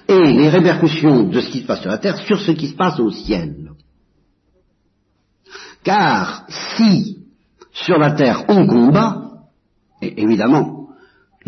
Et 0.06 0.32
les 0.32 0.50
répercussions 0.50 1.24
de 1.24 1.40
ce 1.40 1.48
qui 1.48 1.62
se 1.62 1.66
passe 1.66 1.80
sur 1.80 1.90
la 1.90 1.98
terre 1.98 2.18
sur 2.18 2.38
ce 2.38 2.52
qui 2.52 2.68
se 2.68 2.76
passe 2.76 3.00
au 3.00 3.10
ciel. 3.10 3.70
Car 5.82 6.44
si 6.48 7.24
sur 7.72 7.98
la 7.98 8.10
terre 8.12 8.44
on 8.48 8.66
combat, 8.66 9.22
et 10.02 10.20
évidemment 10.22 10.77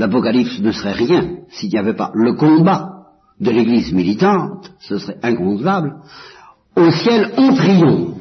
l'Apocalypse 0.00 0.58
ne 0.60 0.72
serait 0.72 0.94
rien 0.94 1.40
s'il 1.50 1.68
n'y 1.68 1.78
avait 1.78 1.94
pas 1.94 2.10
le 2.14 2.32
combat 2.32 3.04
de 3.38 3.50
l'Église 3.50 3.92
militante, 3.92 4.72
ce 4.80 4.96
serait 4.96 5.18
inconcevable. 5.22 5.96
Au 6.74 6.90
ciel, 6.90 7.30
on 7.36 7.54
triomphe. 7.54 8.16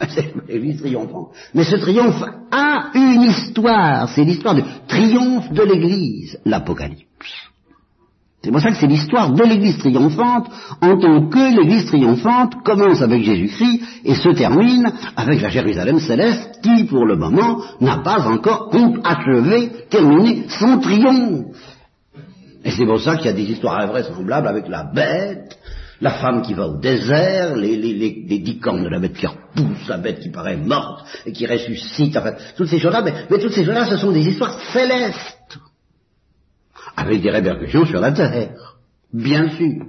L'Église 0.48 0.80
triomphante. 0.80 1.32
Mais 1.52 1.64
ce 1.64 1.76
triomphe 1.76 2.24
a 2.50 2.90
une 2.94 3.22
histoire. 3.22 4.08
C'est 4.08 4.24
l'histoire 4.24 4.54
du 4.54 4.62
triomphe 4.86 5.52
de 5.52 5.62
l'Église, 5.62 6.38
l'Apocalypse. 6.46 7.34
C'est 8.42 8.52
pour 8.52 8.60
ça 8.60 8.70
que 8.70 8.76
c'est 8.76 8.86
l'histoire 8.86 9.32
de 9.32 9.42
l'Église 9.42 9.78
triomphante, 9.78 10.46
en 10.80 10.96
tant 10.96 11.28
que 11.28 11.56
l'Église 11.56 11.86
triomphante 11.86 12.54
commence 12.64 13.02
avec 13.02 13.24
Jésus-Christ 13.24 13.80
et 14.04 14.14
se 14.14 14.28
termine 14.28 14.92
avec 15.16 15.42
la 15.42 15.48
Jérusalem 15.48 15.98
céleste 15.98 16.60
qui, 16.62 16.84
pour 16.84 17.04
le 17.04 17.16
moment, 17.16 17.60
n'a 17.80 17.98
pas 17.98 18.20
encore 18.28 18.70
achevé, 19.02 19.70
terminé 19.90 20.44
son 20.48 20.78
triomphe. 20.78 21.56
Et 22.64 22.70
c'est 22.70 22.86
pour 22.86 23.00
ça 23.00 23.16
qu'il 23.16 23.26
y 23.26 23.30
a 23.30 23.32
des 23.32 23.50
histoires 23.50 23.80
invraisemblables 23.80 24.46
avec 24.46 24.68
la 24.68 24.84
bête, 24.84 25.58
la 26.00 26.10
femme 26.10 26.42
qui 26.42 26.54
va 26.54 26.68
au 26.68 26.78
désert, 26.78 27.56
les, 27.56 27.76
les, 27.76 28.38
dix 28.38 28.60
cornes 28.60 28.84
de 28.84 28.88
la 28.88 29.00
bête 29.00 29.14
qui 29.14 29.26
repousse, 29.26 29.88
la 29.88 29.98
bête 29.98 30.20
qui 30.20 30.30
paraît 30.30 30.56
morte 30.56 31.04
et 31.26 31.32
qui 31.32 31.44
ressuscite, 31.44 32.16
enfin, 32.16 32.34
toutes 32.56 32.68
ces 32.68 32.78
choses-là, 32.78 33.02
mais, 33.02 33.14
mais 33.30 33.38
toutes 33.38 33.52
ces 33.52 33.64
choses-là, 33.64 33.84
ce 33.86 33.96
sont 33.96 34.12
des 34.12 34.28
histoires 34.28 34.60
célestes 34.72 35.37
avec 36.98 37.22
des 37.22 37.30
répercussions 37.30 37.86
sur 37.86 38.00
la 38.00 38.12
terre, 38.12 38.76
bien 39.12 39.50
sûr. 39.50 39.86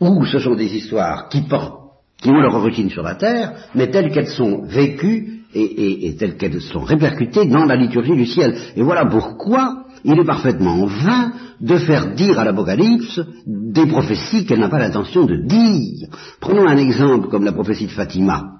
Ou 0.00 0.24
ce 0.24 0.38
sont 0.38 0.54
des 0.54 0.72
histoires 0.76 1.28
qui 1.28 1.42
portent, 1.42 1.80
qui 2.22 2.30
ont 2.30 2.40
leur 2.40 2.54
origine 2.54 2.90
sur 2.90 3.02
la 3.02 3.16
terre, 3.16 3.54
mais 3.74 3.90
telles 3.90 4.12
qu'elles 4.12 4.28
sont 4.28 4.62
vécues 4.62 5.40
et, 5.52 6.14
telles 6.16 6.36
qu'elles 6.36 6.60
sont 6.60 6.80
répercutées 6.80 7.46
dans 7.46 7.64
la 7.64 7.74
liturgie 7.74 8.14
du 8.14 8.24
ciel. 8.24 8.56
Et 8.76 8.82
voilà 8.82 9.04
pourquoi 9.06 9.84
il 10.04 10.18
est 10.18 10.24
parfaitement 10.24 10.86
vain 10.86 11.32
de 11.60 11.76
faire 11.76 12.14
dire 12.14 12.38
à 12.38 12.44
l'Apocalypse 12.44 13.20
des 13.46 13.86
prophéties 13.86 14.46
qu'elle 14.46 14.60
n'a 14.60 14.68
pas 14.68 14.78
l'intention 14.78 15.26
de 15.26 15.44
dire. 15.44 16.08
Prenons 16.40 16.68
un 16.68 16.78
exemple 16.78 17.28
comme 17.28 17.44
la 17.44 17.52
prophétie 17.52 17.86
de 17.86 17.90
Fatima. 17.90 18.59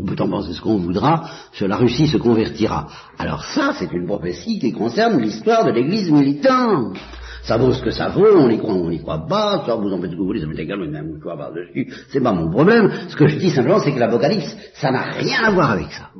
On 0.00 0.04
peut 0.04 0.20
en 0.20 0.28
penser 0.28 0.52
ce 0.52 0.60
qu'on 0.60 0.78
voudra, 0.78 1.28
sur 1.52 1.68
la 1.68 1.76
Russie 1.76 2.08
se 2.08 2.16
convertira. 2.16 2.88
Alors 3.18 3.44
ça, 3.44 3.74
c'est 3.78 3.92
une 3.92 4.06
prophétie 4.06 4.58
qui 4.58 4.72
concerne 4.72 5.20
l'histoire 5.20 5.64
de 5.64 5.70
l'Église 5.70 6.10
militante. 6.10 6.96
Ça 7.44 7.58
vaut 7.58 7.72
ce 7.72 7.82
que 7.82 7.90
ça 7.90 8.08
vaut, 8.08 8.38
on 8.38 8.48
y 8.48 8.58
croit, 8.58 8.74
on 8.74 8.88
n'y 8.88 9.00
croit 9.00 9.26
pas, 9.26 9.62
ça 9.66 9.74
vous 9.74 9.92
en 9.92 10.00
faites 10.00 10.10
ce 10.10 10.16
que 10.16 10.20
vous 10.20 10.26
voulez, 10.26 10.40
ça 10.40 10.46
m'est 10.46 10.58
égal, 10.58 10.78
même 10.88 11.12
vous 11.12 11.36
par-dessus, 11.36 11.92
c'est 12.08 12.22
pas 12.22 12.32
mon 12.32 12.50
problème. 12.50 12.90
Ce 13.08 13.16
que 13.16 13.28
je 13.28 13.36
dis 13.36 13.50
simplement, 13.50 13.80
c'est 13.80 13.92
que 13.92 14.00
l'Apocalypse, 14.00 14.56
ça 14.74 14.90
n'a 14.90 15.02
rien 15.02 15.44
à 15.44 15.50
voir 15.50 15.70
avec 15.70 15.92
ça. 15.92 16.10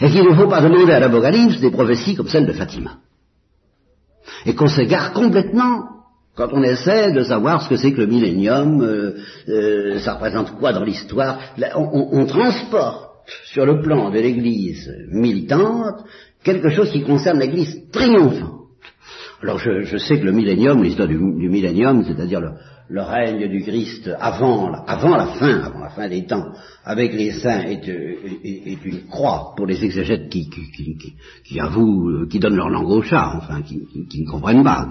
Et 0.00 0.10
qu'il 0.10 0.22
ne 0.22 0.34
faut 0.34 0.46
pas 0.46 0.60
demander 0.60 0.92
à 0.92 1.00
l'Apocalypse 1.00 1.60
des 1.60 1.70
prophéties 1.70 2.14
comme 2.14 2.28
celle 2.28 2.46
de 2.46 2.52
Fatima. 2.52 2.98
Et 4.46 4.54
qu'on 4.54 4.68
s'égare 4.68 5.12
complètement 5.12 5.97
quand 6.38 6.52
on 6.52 6.62
essaie 6.62 7.10
de 7.10 7.24
savoir 7.24 7.60
ce 7.62 7.68
que 7.68 7.76
c'est 7.76 7.92
que 7.92 8.00
le 8.00 8.06
millénium, 8.06 8.80
euh, 8.80 9.16
euh, 9.48 9.98
ça 9.98 10.14
représente 10.14 10.52
quoi 10.52 10.72
dans 10.72 10.84
l'histoire, 10.84 11.40
on, 11.74 12.26
transporte 12.26 13.10
sur 13.46 13.66
le 13.66 13.82
plan 13.82 14.08
de 14.10 14.20
l'Église 14.20 14.88
militante 15.10 16.04
quelque 16.44 16.70
chose 16.70 16.92
qui 16.92 17.02
concerne 17.02 17.40
l'Église 17.40 17.90
triomphante. 17.90 18.68
Alors 19.42 19.58
je, 19.58 19.98
sais 19.98 20.20
que 20.20 20.24
le 20.24 20.30
millénium, 20.30 20.80
l'histoire 20.80 21.08
du, 21.08 21.16
du 21.16 21.48
millénium, 21.48 22.04
c'est-à-dire 22.04 22.40
le, 22.40 22.50
le 22.90 23.02
règne 23.02 23.48
du 23.48 23.60
Christ 23.62 24.10
avant, 24.18 24.72
avant 24.86 25.16
la 25.16 25.26
fin, 25.26 25.60
avant 25.60 25.80
la 25.80 25.90
fin 25.90 26.08
des 26.08 26.24
temps, 26.24 26.52
avec 26.84 27.12
les 27.12 27.32
saints 27.32 27.64
est, 27.64 27.86
est, 27.86 28.84
une 28.84 29.06
croix 29.08 29.52
pour 29.56 29.66
les 29.66 29.84
exégètes 29.84 30.30
qui, 30.30 30.48
qui, 30.48 30.70
qui, 30.70 31.14
qui, 31.44 31.60
avouent, 31.60 32.08
euh, 32.08 32.28
qui 32.28 32.38
donnent 32.38 32.56
leur 32.56 32.70
langue 32.70 32.88
au 32.88 33.02
chat, 33.02 33.34
enfin, 33.36 33.60
qui, 33.62 34.22
ne 34.22 34.30
comprennent 34.30 34.64
pas. 34.64 34.88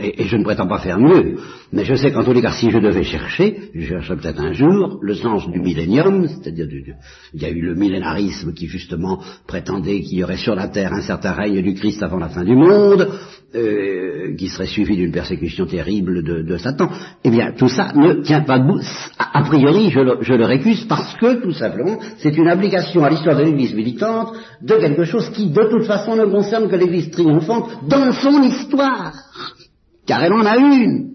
Et, 0.00 0.24
je 0.24 0.36
ne 0.36 0.44
prétends 0.44 0.68
pas 0.68 0.78
faire 0.78 0.98
mieux, 0.98 1.36
mais 1.72 1.84
je 1.84 1.94
sais 1.94 2.12
qu'en 2.12 2.22
tous 2.22 2.32
les 2.32 2.42
cas, 2.42 2.52
si 2.52 2.70
je 2.70 2.78
devais 2.78 3.02
chercher, 3.02 3.70
je 3.74 3.86
chercherais 3.86 4.16
peut-être 4.16 4.40
un 4.40 4.52
jour 4.52 4.98
le 5.02 5.14
sens 5.14 5.48
du 5.50 5.60
millénium, 5.60 6.28
c'est-à-dire 6.28 6.66
il 7.34 7.42
y 7.42 7.44
a 7.44 7.50
eu 7.50 7.60
le 7.60 7.74
millénarisme 7.74 8.52
qui 8.52 8.66
justement 8.68 9.20
prétendait 9.46 10.00
qu'il 10.02 10.18
y 10.18 10.24
aurait 10.24 10.36
sur 10.36 10.54
la 10.54 10.68
terre 10.68 10.92
un 10.92 11.02
certain 11.02 11.32
règne 11.32 11.62
du 11.62 11.74
Christ 11.74 12.02
avant 12.02 12.18
la 12.18 12.28
fin 12.28 12.44
du 12.44 12.54
monde, 12.54 13.08
euh, 13.54 14.36
qui 14.36 14.48
serait 14.48 14.66
suivi 14.66 14.94
d'une 14.94 15.10
persécution 15.10 15.64
terrible 15.64 16.22
de, 16.22 16.56
Satan, 16.58 16.90
eh 17.24 17.30
bien 17.30 17.52
tout 17.56 17.70
ça 17.70 17.92
ne 17.94 18.20
tient 18.22 18.42
pas 18.42 18.58
debout. 18.58 18.80
A, 19.18 19.42
priori, 19.42 19.90
je 19.90 20.00
le, 20.00 20.44
récuse 20.44 20.84
parce 20.84 21.16
que, 21.16 21.40
tout 21.42 21.52
simplement, 21.52 21.98
c'est 22.18 22.36
une 22.36 22.48
application 22.48 23.02
à 23.04 23.08
l'histoire 23.08 23.36
de 23.36 23.44
l'Église 23.44 23.74
militante 23.74 24.34
de 24.60 24.74
quelque 24.74 25.04
chose 25.04 25.30
qui, 25.30 25.46
de 25.46 25.62
toute 25.70 25.84
façon, 25.84 26.14
ne 26.14 26.26
concerne 26.26 26.68
que 26.68 26.76
l'Église 26.76 27.10
triomphante 27.10 27.70
dans 27.88 28.12
son 28.12 28.42
histoire. 28.48 29.14
Car 30.06 30.22
elle 30.24 30.32
en 30.32 30.44
a 30.44 30.56
une. 30.56 31.10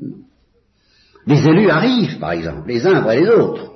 Les 1.26 1.48
élus 1.48 1.70
arrivent, 1.70 2.20
par 2.20 2.32
exemple, 2.32 2.68
les 2.68 2.86
uns 2.86 2.96
après 2.96 3.20
les 3.22 3.30
autres. 3.30 3.72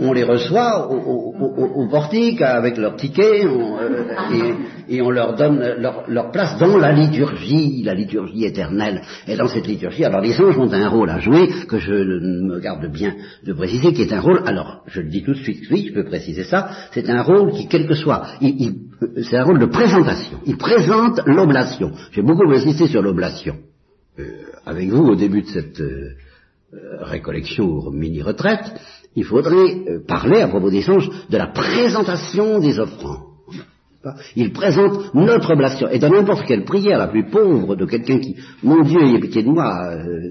On, 0.00 0.12
les 0.12 0.24
reçoit 0.24 0.90
au, 0.90 1.88
portique 1.90 2.42
avec 2.42 2.76
leur 2.76 2.96
ticket 2.96 3.44
euh, 3.44 4.54
et, 4.88 5.00
on 5.02 5.10
leur 5.10 5.34
donne 5.34 5.58
leur, 5.78 6.30
place 6.30 6.58
dans 6.58 6.76
la 6.76 6.92
liturgie, 6.92 7.82
la 7.82 7.94
liturgie 7.94 8.44
éternelle. 8.44 9.02
Et 9.26 9.36
dans 9.36 9.48
cette 9.48 9.66
liturgie, 9.66 10.04
alors 10.04 10.20
les 10.20 10.38
anges 10.40 10.58
ont 10.58 10.72
un 10.72 10.88
rôle 10.88 11.10
à 11.10 11.18
jouer 11.18 11.48
que 11.68 11.78
je 11.78 11.92
me 11.92 12.60
garde 12.60 12.86
bien 12.90 13.14
de 13.44 13.52
préciser, 13.52 13.92
qui 13.92 14.02
est 14.02 14.12
un 14.12 14.20
rôle, 14.20 14.42
alors 14.46 14.82
je 14.86 15.00
le 15.00 15.08
dis 15.08 15.22
tout 15.22 15.32
de 15.32 15.38
suite, 15.38 15.64
oui, 15.70 15.86
je 15.88 15.94
peux 15.94 16.04
préciser 16.04 16.44
ça, 16.44 16.70
c'est 16.92 17.08
un 17.08 17.22
rôle 17.22 17.52
qui, 17.52 17.68
quel 17.68 17.86
que 17.86 17.94
soit, 17.94 18.26
il- 18.40 18.74
c'est 19.22 19.36
un 19.36 19.44
rôle 19.44 19.58
de 19.58 19.66
présentation. 19.66 20.38
Il 20.46 20.56
présente 20.56 21.20
l'oblation. 21.26 21.92
J'ai 22.12 22.22
beaucoup 22.22 22.50
insisté 22.50 22.86
sur 22.86 23.02
l'oblation. 23.02 23.56
Euh, 24.18 24.24
avec 24.66 24.88
vous, 24.90 25.04
au 25.04 25.16
début 25.16 25.42
de 25.42 25.46
cette 25.48 25.80
euh, 25.80 26.10
euh, 26.74 26.98
récollection 27.00 27.64
ou 27.64 27.90
mini-retraite, 27.90 28.72
il 29.16 29.24
faudrait 29.24 29.74
euh, 29.88 30.00
parler 30.06 30.40
à 30.40 30.48
propos 30.48 30.70
des 30.70 30.88
anges 30.88 31.10
de 31.28 31.36
la 31.36 31.48
présentation 31.48 32.58
des 32.60 32.78
offrandes. 32.78 33.26
Il 34.34 34.52
présente 34.54 35.12
notre 35.14 35.52
oblation. 35.52 35.86
Et 35.90 35.98
dans 35.98 36.08
n'importe 36.08 36.46
quelle 36.46 36.64
prière, 36.64 36.98
la 36.98 37.08
plus 37.08 37.28
pauvre 37.28 37.76
de 37.76 37.84
quelqu'un 37.84 38.18
qui, 38.18 38.34
mon 38.62 38.80
Dieu, 38.82 38.98
ayez 39.02 39.18
pitié 39.20 39.42
de 39.42 39.48
moi, 39.50 39.90
euh, 39.92 40.30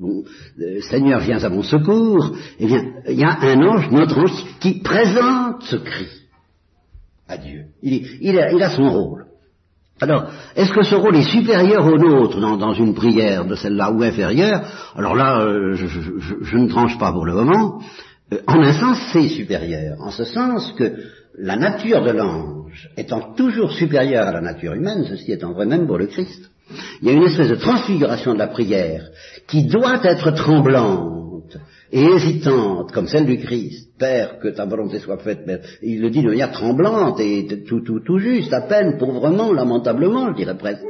bon, 0.00 0.22
euh, 0.60 0.80
Seigneur, 0.82 1.18
viens 1.18 1.42
à 1.42 1.48
mon 1.48 1.62
secours, 1.64 2.30
eh 2.60 2.66
bien, 2.66 2.80
il 3.08 3.18
y 3.18 3.24
a 3.24 3.36
un 3.40 3.60
ange, 3.62 3.90
notre 3.90 4.18
ange, 4.20 4.30
qui 4.60 4.74
présente 4.82 5.62
ce 5.64 5.74
cri 5.76 6.06
à 7.26 7.38
Dieu. 7.38 7.62
Il, 7.82 8.38
a, 8.38 8.52
il 8.52 8.62
a 8.62 8.70
son 8.70 8.88
rôle. 8.88 9.24
Alors, 10.00 10.26
est-ce 10.54 10.72
que 10.72 10.82
ce 10.84 10.94
rôle 10.94 11.16
est 11.16 11.28
supérieur 11.32 11.84
au 11.88 11.98
nôtre 11.98 12.38
dans, 12.40 12.56
dans 12.56 12.72
une 12.72 12.94
prière 12.94 13.44
de 13.46 13.56
celle-là 13.56 13.90
ou 13.90 14.00
inférieur 14.00 14.62
Alors 14.94 15.16
là, 15.16 15.40
euh, 15.40 15.74
je, 15.74 15.86
je- 15.88 16.18
je- 16.20 16.34
je 16.40 16.56
ne 16.56 16.68
tranche 16.68 16.96
pas 16.98 17.10
pour 17.10 17.26
le 17.26 17.34
moment. 17.34 17.80
Euh, 18.32 18.38
en 18.46 18.60
un 18.62 18.72
sens, 18.72 18.98
c'est 19.12 19.28
supérieur, 19.28 19.96
en 20.00 20.10
ce 20.10 20.24
sens 20.24 20.72
que 20.72 20.92
la 21.38 21.56
nature 21.56 22.02
de 22.02 22.10
l'ange 22.10 22.90
étant 22.96 23.34
toujours 23.34 23.72
supérieure 23.72 24.26
à 24.26 24.32
la 24.32 24.40
nature 24.40 24.74
humaine, 24.74 25.06
ceci 25.08 25.32
étant 25.32 25.52
vrai 25.52 25.66
même 25.66 25.86
pour 25.86 25.98
le 25.98 26.06
Christ, 26.06 26.50
il 27.00 27.08
y 27.08 27.10
a 27.10 27.14
une 27.14 27.24
espèce 27.24 27.48
de 27.48 27.54
transfiguration 27.54 28.34
de 28.34 28.38
la 28.38 28.48
prière 28.48 29.08
qui 29.46 29.64
doit 29.64 30.00
être 30.04 30.32
tremblante 30.32 31.17
et 31.92 32.02
hésitante, 32.04 32.92
comme 32.92 33.06
celle 33.08 33.26
du 33.26 33.38
Christ. 33.38 33.86
Père, 33.98 34.38
que 34.38 34.48
ta 34.48 34.64
volonté 34.64 35.00
soit 35.00 35.18
faite. 35.18 35.40
Mais 35.46 35.58
il 35.82 36.00
le 36.00 36.10
dit 36.10 36.22
de 36.22 36.28
manière 36.28 36.52
tremblante 36.52 37.18
et 37.18 37.64
tout, 37.66 37.80
tout, 37.80 37.98
tout 37.98 38.18
juste, 38.18 38.52
à 38.52 38.60
peine, 38.60 38.96
pauvrement, 38.96 39.52
lamentablement, 39.52 40.28
je 40.30 40.36
dirais 40.36 40.56
presque, 40.56 40.84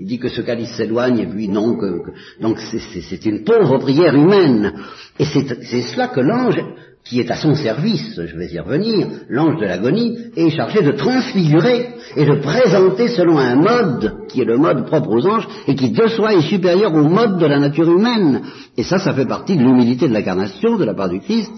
dit 0.00 0.18
que 0.18 0.28
ce 0.30 0.40
calice 0.40 0.70
s'éloigne 0.74 1.18
et 1.18 1.26
puis 1.26 1.48
non, 1.48 1.76
que, 1.76 2.02
que- 2.02 2.10
donc 2.42 2.58
c'est- 2.58 3.26
une 3.26 3.44
pauvre 3.44 3.76
prière 3.78 4.14
humaine. 4.14 4.72
Et 5.18 5.24
c'est 5.26 5.82
cela 5.82 6.08
que 6.08 6.20
l'ange, 6.20 6.58
qui 7.04 7.20
est 7.20 7.30
à 7.30 7.36
son 7.36 7.54
service, 7.54 8.14
je 8.16 8.36
vais 8.36 8.52
y 8.52 8.60
revenir, 8.60 9.06
l'ange 9.28 9.58
de 9.58 9.64
l'agonie, 9.64 10.16
est 10.36 10.50
chargé 10.50 10.82
de 10.82 10.92
transfigurer 10.92 11.88
et 12.16 12.24
de 12.24 12.40
présenter 12.40 13.08
selon 13.08 13.38
un 13.38 13.56
mode 13.56 14.26
qui 14.28 14.42
est 14.42 14.44
le 14.44 14.58
mode 14.58 14.86
propre 14.86 15.10
aux 15.10 15.26
anges 15.26 15.48
et 15.66 15.74
qui 15.74 15.90
de 15.90 16.06
soi 16.08 16.34
est 16.34 16.42
supérieur 16.42 16.94
au 16.94 17.08
mode 17.08 17.38
de 17.38 17.46
la 17.46 17.58
nature 17.58 17.90
humaine. 17.90 18.42
Et 18.76 18.82
ça, 18.82 18.98
ça 18.98 19.14
fait 19.14 19.26
partie 19.26 19.56
de 19.56 19.62
l'humilité 19.62 20.08
de 20.08 20.12
l'incarnation 20.12 20.76
de 20.76 20.84
la 20.84 20.94
part 20.94 21.08
du 21.08 21.20
Christ, 21.20 21.52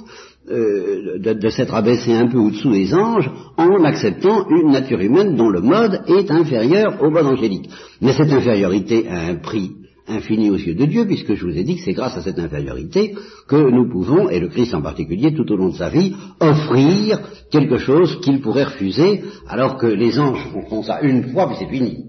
euh, 0.50 1.18
de, 1.18 1.32
de 1.34 1.48
s'être 1.50 1.74
abaissé 1.74 2.14
un 2.14 2.28
peu 2.28 2.38
au-dessous 2.38 2.72
des 2.72 2.94
anges 2.94 3.30
en 3.56 3.84
acceptant 3.84 4.46
une 4.48 4.70
nature 4.70 5.00
humaine 5.00 5.36
dont 5.36 5.50
le 5.50 5.60
mode 5.60 6.00
est 6.06 6.30
inférieur 6.30 7.02
au 7.02 7.10
mode 7.10 7.26
angélique. 7.26 7.68
Mais 8.00 8.12
cette 8.12 8.32
infériorité 8.32 9.06
a 9.08 9.30
un 9.30 9.34
prix 9.36 9.72
infini 10.08 10.50
aux 10.50 10.56
yeux 10.56 10.74
de 10.74 10.84
Dieu, 10.84 11.06
puisque 11.06 11.34
je 11.34 11.44
vous 11.44 11.56
ai 11.56 11.62
dit 11.62 11.76
que 11.76 11.82
c'est 11.84 11.92
grâce 11.92 12.16
à 12.16 12.22
cette 12.22 12.38
infériorité 12.38 13.14
que 13.48 13.70
nous 13.70 13.88
pouvons, 13.88 14.28
et 14.28 14.40
le 14.40 14.48
Christ 14.48 14.74
en 14.74 14.82
particulier, 14.82 15.34
tout 15.34 15.50
au 15.52 15.56
long 15.56 15.68
de 15.68 15.76
sa 15.76 15.88
vie, 15.88 16.14
offrir 16.40 17.20
quelque 17.50 17.78
chose 17.78 18.20
qu'il 18.20 18.40
pourrait 18.40 18.64
refuser, 18.64 19.22
alors 19.48 19.76
que 19.76 19.86
les 19.86 20.18
anges 20.18 20.46
font 20.68 20.82
ça 20.82 21.00
une 21.02 21.30
fois, 21.30 21.48
puis 21.48 21.56
c'est 21.58 21.70
fini. 21.70 22.06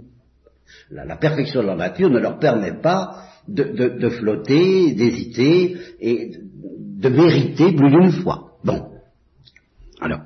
La, 0.92 1.16
perfection 1.16 1.62
de 1.62 1.68
leur 1.68 1.78
nature 1.78 2.10
ne 2.10 2.20
leur 2.20 2.40
permet 2.40 2.80
pas 2.82 3.16
de, 3.48 4.10
flotter, 4.10 4.94
d'hésiter 4.94 5.76
et 6.00 6.30
de, 6.30 7.10
de 7.10 7.10
mériter 7.10 7.74
plus 7.74 7.90
d'une 7.90 8.12
fois. 8.12 8.52
Bon. 8.64 8.84
Alors, 10.00 10.20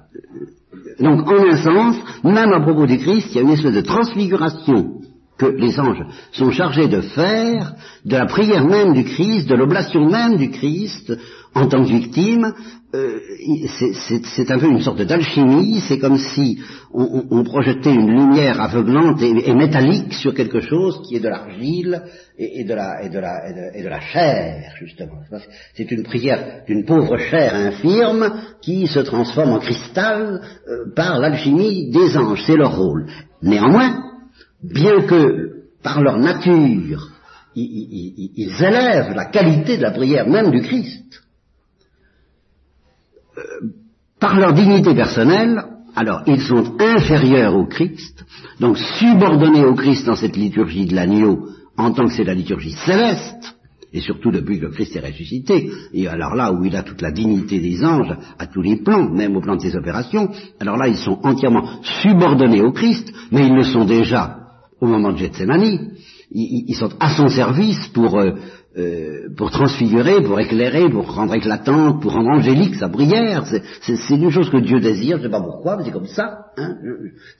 donc 1.00 1.28
en 1.28 1.48
un 1.48 1.58
sens, 1.58 1.96
même 2.24 2.54
à 2.54 2.62
propos 2.62 2.86
du 2.86 2.98
Christ, 2.98 3.28
il 3.32 3.36
y 3.36 3.40
a 3.40 3.42
une 3.42 3.52
espèce 3.52 3.74
de 3.74 3.82
transfiguration 3.82 4.97
que 5.38 5.46
les 5.46 5.80
anges 5.80 6.04
sont 6.32 6.52
chargés 6.52 6.88
de 6.88 7.02
faire 7.02 7.74
de 8.06 8.16
la 8.16 8.26
prière 8.26 8.66
même 8.66 8.94
du 8.94 9.04
Christ, 9.04 9.48
de 9.48 9.56
l'oblation 9.56 10.10
même 10.10 10.38
du 10.38 10.50
Christ 10.50 11.14
en 11.54 11.68
tant 11.68 11.84
que 11.84 11.90
victime. 11.90 12.54
euh, 12.96 13.20
c'est- 14.38 14.50
un 14.50 14.58
peu 14.60 14.68
une 14.68 14.80
sorte 14.82 15.02
d'alchimie, 15.02 15.82
c'est 15.88 16.00
comme 16.00 16.18
si 16.18 16.58
on, 16.94 17.04
on- 17.04 17.40
on 17.40 17.44
projetait 17.44 17.94
une 17.94 18.10
lumière 18.10 18.62
aveuglante 18.62 19.22
et, 19.22 19.50
et 19.50 19.54
métallique 19.54 20.14
sur 20.14 20.34
quelque 20.34 20.62
chose 20.62 21.02
qui 21.06 21.18
est 21.18 21.20
de 21.20 21.28
l'argile 21.28 22.02
et, 22.40 22.62
et 22.62 22.64
de 22.64 22.74
la, 22.74 23.04
et, 23.04 23.10
de 23.10 23.20
la, 23.20 23.50
et, 23.50 23.54
de, 23.54 23.78
et 23.80 23.84
de 23.84 23.90
la 23.90 24.00
chair, 24.00 24.72
justement. 24.80 25.20
C'est 25.76 25.92
une 25.92 26.04
prière 26.04 26.62
d'une 26.66 26.86
pauvre 26.86 27.18
chair 27.18 27.54
infirme 27.56 28.32
qui 28.62 28.88
se 28.88 29.00
transforme 29.00 29.52
en 29.52 29.60
cristal 29.60 30.42
euh, 30.70 30.94
par 30.96 31.20
l'alchimie 31.20 31.92
des 31.92 32.18
anges, 32.18 32.42
c'est 32.48 32.56
leur 32.56 32.78
rôle. 32.78 33.08
Néanmoins, 33.44 34.07
bien 34.64 35.02
que 35.02 35.58
par 35.84 36.02
leur 36.02 36.18
nature, 36.18 37.10
ils, 37.56 38.54
élèvent 38.60 39.14
la 39.16 39.26
qualité 39.26 39.78
de 39.78 39.82
la 39.82 39.92
prière 39.92 40.28
même 40.28 40.52
du 40.52 40.62
Christ, 40.62 41.24
euh, 43.38 43.42
par 44.20 44.40
leur 44.40 44.54
dignité 44.54 44.94
personnelle, 44.94 45.64
alors 45.96 46.24
ils 46.28 46.42
sont 46.42 46.76
inférieurs 46.80 47.56
au 47.56 47.66
Christ, 47.66 48.26
donc 48.60 48.78
subordonnés 48.78 49.66
au 49.66 49.76
Christ 49.76 50.06
dans 50.06 50.16
cette 50.16 50.36
liturgie 50.36 50.86
de 50.86 50.96
l'agneau, 50.96 51.50
en 51.78 51.92
tant 51.92 52.06
que 52.06 52.14
c'est 52.14 52.24
la 52.24 52.34
liturgie 52.34 52.76
céleste, 52.86 53.56
et 53.94 54.02
surtout 54.02 54.32
depuis 54.32 54.60
que 54.60 54.66
le 54.66 54.72
Christ 54.72 54.96
est 54.96 55.06
ressuscité, 55.06 55.72
et 55.94 56.08
alors 56.08 56.36
là 56.36 56.52
où 56.52 56.64
il 56.66 56.76
a 56.76 56.84
toute 56.84 57.02
la 57.02 57.12
dignité 57.12 57.60
des 57.60 57.84
anges 57.84 58.16
à 58.38 58.48
tous 58.48 58.62
les 58.62 58.78
plans, 58.78 59.10
même 59.10 59.36
au 59.36 59.42
plan 59.42 59.56
de 59.56 59.62
ses 59.62 59.76
opérations, 59.76 60.30
alors 60.60 60.78
là 60.78 60.88
ils 60.88 60.98
sont 60.98 61.20
entièrement 61.24 61.82
subordonnés 62.02 62.62
au 62.62 62.72
Christ, 62.72 63.12
mais 63.32 63.48
ils 63.48 63.56
le 63.56 63.64
sont 63.64 63.86
déjà 63.86 64.37
au 64.82 64.86
moment 64.88 65.12
de 65.12 65.18
Gethsemane, 65.18 65.64
ils, 65.64 65.90
ils- 66.32 66.76
sont 66.76 66.92
à 67.00 67.16
son 67.16 67.28
service 67.30 67.88
pour, 67.90 68.20
euh, 68.20 68.32
euh, 68.78 69.30
pour 69.36 69.50
transfigurer, 69.52 70.22
pour 70.22 70.40
éclairer, 70.40 70.90
pour 70.90 71.12
rendre 71.14 71.34
éclatante, 71.34 72.02
pour 72.02 72.14
rendre 72.14 72.30
angélique 72.30 72.76
sa 72.76 72.90
prière. 72.90 73.46
C'est- 73.82 74.16
une 74.16 74.30
chose 74.30 74.50
que 74.50 74.58
Dieu 74.58 74.80
désire, 74.80 75.18
je 75.18 75.24
ne 75.24 75.28
sais 75.28 75.32
pas 75.32 75.42
pourquoi, 75.42 75.78
mais 75.78 75.86
c'est 75.86 75.92
comme 75.92 76.08
ça. 76.08 76.48
Hein 76.58 76.76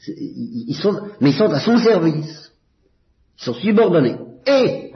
ils 0.08 0.76
sont, 0.76 1.00
mais 1.22 1.30
ils 1.32 1.36
sont 1.38 1.52
à 1.52 1.60
son 1.60 1.78
service. 1.78 2.52
Ils 3.40 3.44
sont 3.44 3.54
subordonnés. 3.54 4.16
Et, 4.48 4.94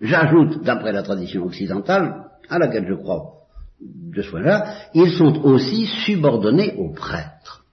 j'ajoute, 0.00 0.62
d'après 0.62 0.92
la 0.92 1.02
tradition 1.02 1.44
occidentale, 1.44 2.24
à 2.48 2.58
laquelle 2.58 2.86
je 2.88 2.94
crois 2.94 3.34
de 3.80 4.22
ce 4.22 4.30
point-là, 4.30 4.74
ils 4.94 5.10
sont 5.12 5.44
aussi 5.44 5.86
subordonnés 6.04 6.74
aux 6.78 6.92
prêtres. 6.92 7.64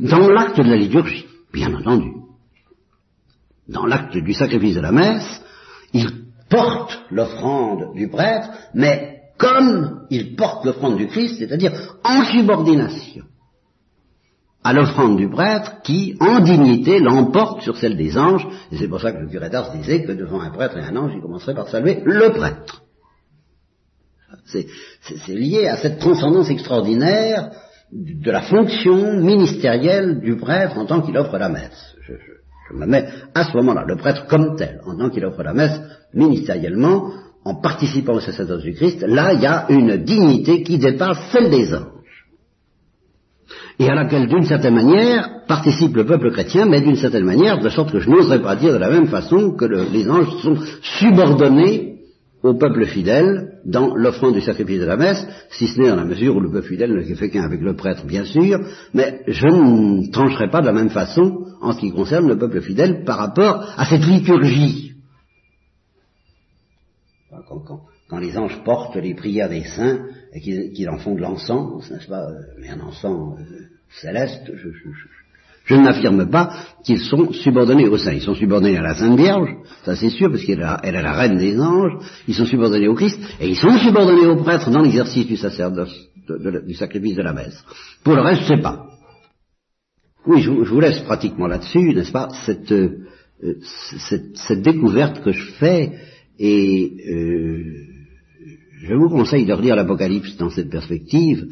Dans 0.00 0.28
l'acte 0.28 0.58
de 0.58 0.70
la 0.70 0.76
liturgie, 0.76 1.26
bien 1.52 1.74
entendu. 1.74 2.12
Dans 3.68 3.86
l'acte 3.86 4.16
du 4.16 4.32
sacrifice 4.32 4.74
de 4.74 4.80
la 4.80 4.92
messe, 4.92 5.42
ils 5.92 6.24
portent 6.50 7.04
l'offrande 7.10 7.94
du 7.94 8.08
prêtre, 8.08 8.50
mais 8.74 9.22
comme 9.38 10.06
ils 10.10 10.36
portent 10.36 10.64
l'offrande 10.64 10.96
du 10.96 11.06
Christ, 11.06 11.38
c'est-à-dire 11.38 11.72
en 12.04 12.24
subordination 12.24 13.24
à 14.64 14.72
l'offrande 14.72 15.18
du 15.18 15.28
prêtre 15.28 15.82
qui, 15.82 16.16
en 16.20 16.40
dignité, 16.40 16.98
l'emporte 16.98 17.60
sur 17.62 17.76
celle 17.76 17.96
des 17.96 18.16
anges. 18.16 18.46
Et 18.72 18.78
c'est 18.78 18.88
pour 18.88 19.00
ça 19.00 19.12
que 19.12 19.18
le 19.18 19.28
curé 19.28 19.50
d'Ars 19.50 19.72
disait 19.72 20.04
que 20.04 20.12
devant 20.12 20.40
un 20.40 20.50
prêtre 20.50 20.78
et 20.78 20.82
un 20.82 20.96
ange, 20.96 21.12
il 21.14 21.20
commencerait 21.20 21.54
par 21.54 21.68
saluer 21.68 22.00
le 22.04 22.30
prêtre. 22.32 22.82
C'est 24.46 24.66
lié 25.28 25.68
à 25.68 25.76
cette 25.76 26.00
transcendance 26.00 26.48
extraordinaire 26.48 27.50
de 27.94 28.30
la 28.30 28.42
fonction 28.42 29.20
ministérielle 29.20 30.20
du 30.20 30.36
prêtre 30.36 30.76
en 30.78 30.84
tant 30.86 31.00
qu'il 31.00 31.16
offre 31.16 31.38
la 31.38 31.48
messe. 31.48 31.94
Je, 32.08 32.76
me 32.76 32.86
mets 32.86 33.06
à 33.34 33.44
ce 33.44 33.56
moment-là, 33.56 33.84
le 33.86 33.96
prêtre 33.96 34.26
comme 34.26 34.56
tel, 34.56 34.80
en 34.84 34.96
tant 34.96 35.10
qu'il 35.10 35.24
offre 35.24 35.42
la 35.42 35.54
messe 35.54 35.78
ministériellement, 36.12 37.10
en 37.44 37.54
participant 37.60 38.14
au 38.14 38.20
sacerdoce 38.20 38.62
du 38.62 38.72
Christ, 38.74 39.04
là 39.06 39.32
il 39.34 39.40
y 39.42 39.46
a 39.46 39.66
une 39.68 39.98
dignité 39.98 40.62
qui 40.62 40.78
dépasse 40.78 41.18
celle 41.30 41.50
des 41.50 41.72
anges 41.74 41.82
et 43.78 43.88
à 43.90 43.94
laquelle, 43.94 44.28
d'une 44.28 44.44
certaine 44.44 44.74
manière, 44.74 45.42
participe 45.48 45.96
le 45.96 46.06
peuple 46.06 46.30
chrétien, 46.30 46.64
mais 46.64 46.80
d'une 46.80 46.94
certaine 46.96 47.24
manière, 47.24 47.58
de 47.58 47.68
sorte 47.68 47.90
que 47.92 47.98
je 47.98 48.08
n'oserais 48.08 48.40
pas 48.40 48.54
dire 48.56 48.72
de 48.72 48.78
la 48.78 48.88
même 48.88 49.08
façon 49.08 49.50
que 49.52 49.64
le- 49.64 49.86
les 49.92 50.08
anges 50.08 50.30
sont 50.42 50.56
subordonnés 50.98 51.93
au 52.44 52.52
peuple 52.52 52.84
fidèle 52.84 53.58
dans 53.64 53.96
l'offrande 53.96 54.34
du 54.34 54.42
sacrifice 54.42 54.78
de 54.78 54.84
la 54.84 54.98
messe, 54.98 55.26
si 55.50 55.66
ce 55.66 55.80
n'est 55.80 55.88
dans 55.88 55.96
la 55.96 56.04
mesure 56.04 56.36
où 56.36 56.40
le 56.40 56.50
peuple 56.50 56.68
fidèle 56.68 56.92
ne 56.92 57.14
fait 57.14 57.30
qu'un 57.30 57.42
avec 57.42 57.62
le 57.62 57.74
prêtre, 57.74 58.04
bien 58.04 58.26
sûr, 58.26 58.60
mais 58.92 59.22
je 59.26 59.46
ne 59.46 60.10
trancherai 60.12 60.50
pas 60.50 60.60
de 60.60 60.66
la 60.66 60.74
même 60.74 60.90
façon 60.90 61.46
en 61.62 61.72
ce 61.72 61.80
qui 61.80 61.90
concerne 61.90 62.28
le 62.28 62.36
peuple 62.36 62.60
fidèle 62.60 63.02
par 63.04 63.16
rapport 63.16 63.72
à 63.78 63.86
cette 63.86 64.04
liturgie. 64.04 64.92
Quand, 68.08 68.18
les 68.18 68.36
anges 68.36 68.62
portent 68.62 68.96
les 68.96 69.14
prières 69.14 69.48
des 69.48 69.64
saints 69.64 70.04
et 70.34 70.40
qu'ils 70.40 70.88
en 70.90 70.98
font 70.98 71.14
de 71.14 71.22
l'encens, 71.22 71.90
n'est-ce 71.90 72.08
pas 72.08 72.28
Mais 72.60 72.68
un 72.68 72.80
encens 72.80 73.38
céleste, 73.88 74.52
je, 74.54 74.70
je, 74.70 74.90
je, 74.92 75.23
je 75.64 75.74
n'affirme 75.76 76.28
pas 76.30 76.54
qu'ils 76.84 77.00
sont 77.00 77.32
subordonnés 77.32 77.88
aux 77.88 77.96
saints. 77.96 78.12
Ils 78.12 78.22
sont 78.22 78.34
subordonnés 78.34 78.76
à 78.76 78.82
la 78.82 78.94
Sainte 78.94 79.18
Vierge, 79.18 79.48
ça 79.84 79.96
c'est 79.96 80.10
sûr, 80.10 80.30
parce 80.30 80.44
qu'elle 80.44 80.60
est, 80.60 80.92
la 80.92 81.12
reine 81.12 81.38
des 81.38 81.58
anges. 81.58 82.04
Ils 82.28 82.34
sont 82.34 82.44
subordonnés 82.44 82.88
au 82.88 82.94
Christ, 82.94 83.18
et 83.40 83.48
ils 83.48 83.56
sont 83.56 83.76
subordonnés 83.78 84.26
aux 84.26 84.36
prêtres 84.36 84.70
dans 84.70 84.82
l'exercice 84.82 85.26
du 85.26 85.36
sacerdoce, 85.36 85.94
du 86.66 86.74
sacrifice 86.74 87.16
de 87.16 87.22
la 87.22 87.32
messe. 87.32 87.64
Pour 88.02 88.14
le 88.14 88.22
reste, 88.22 88.42
je 88.42 88.48
sais 88.48 88.62
pas. 88.62 88.86
Oui, 90.26 90.42
je, 90.42 90.50
vous 90.50 90.80
laisse 90.80 91.00
pratiquement 91.00 91.46
là-dessus, 91.46 91.94
n'est-ce 91.94 92.12
pas, 92.12 92.28
cette, 92.46 92.72
euh, 92.72 93.06
cette, 94.08 94.36
cette, 94.36 94.62
découverte 94.62 95.22
que 95.22 95.32
je 95.32 95.52
fais, 95.52 95.92
et 96.38 96.92
euh, 97.10 97.94
je 98.82 98.94
vous 98.94 99.08
conseille 99.08 99.44
de 99.44 99.52
relire 99.52 99.76
l'Apocalypse 99.76 100.36
dans 100.36 100.50
cette 100.50 100.70
perspective, 100.70 101.46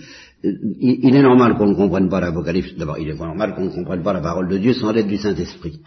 il, 0.44 1.14
est 1.14 1.22
normal 1.22 1.56
qu'on 1.56 1.68
ne 1.68 1.74
comprenne 1.74 2.08
pas 2.08 2.20
l'Apocalypse. 2.20 2.74
D'abord, 2.76 2.98
il 2.98 3.08
est 3.08 3.14
normal 3.14 3.54
qu'on 3.54 3.66
ne 3.66 3.70
comprenne 3.70 4.02
pas 4.02 4.12
la 4.12 4.20
parole 4.20 4.48
de 4.48 4.58
Dieu 4.58 4.72
sans 4.74 4.92
l'aide 4.92 5.06
du 5.06 5.16
Saint-Esprit. 5.16 5.80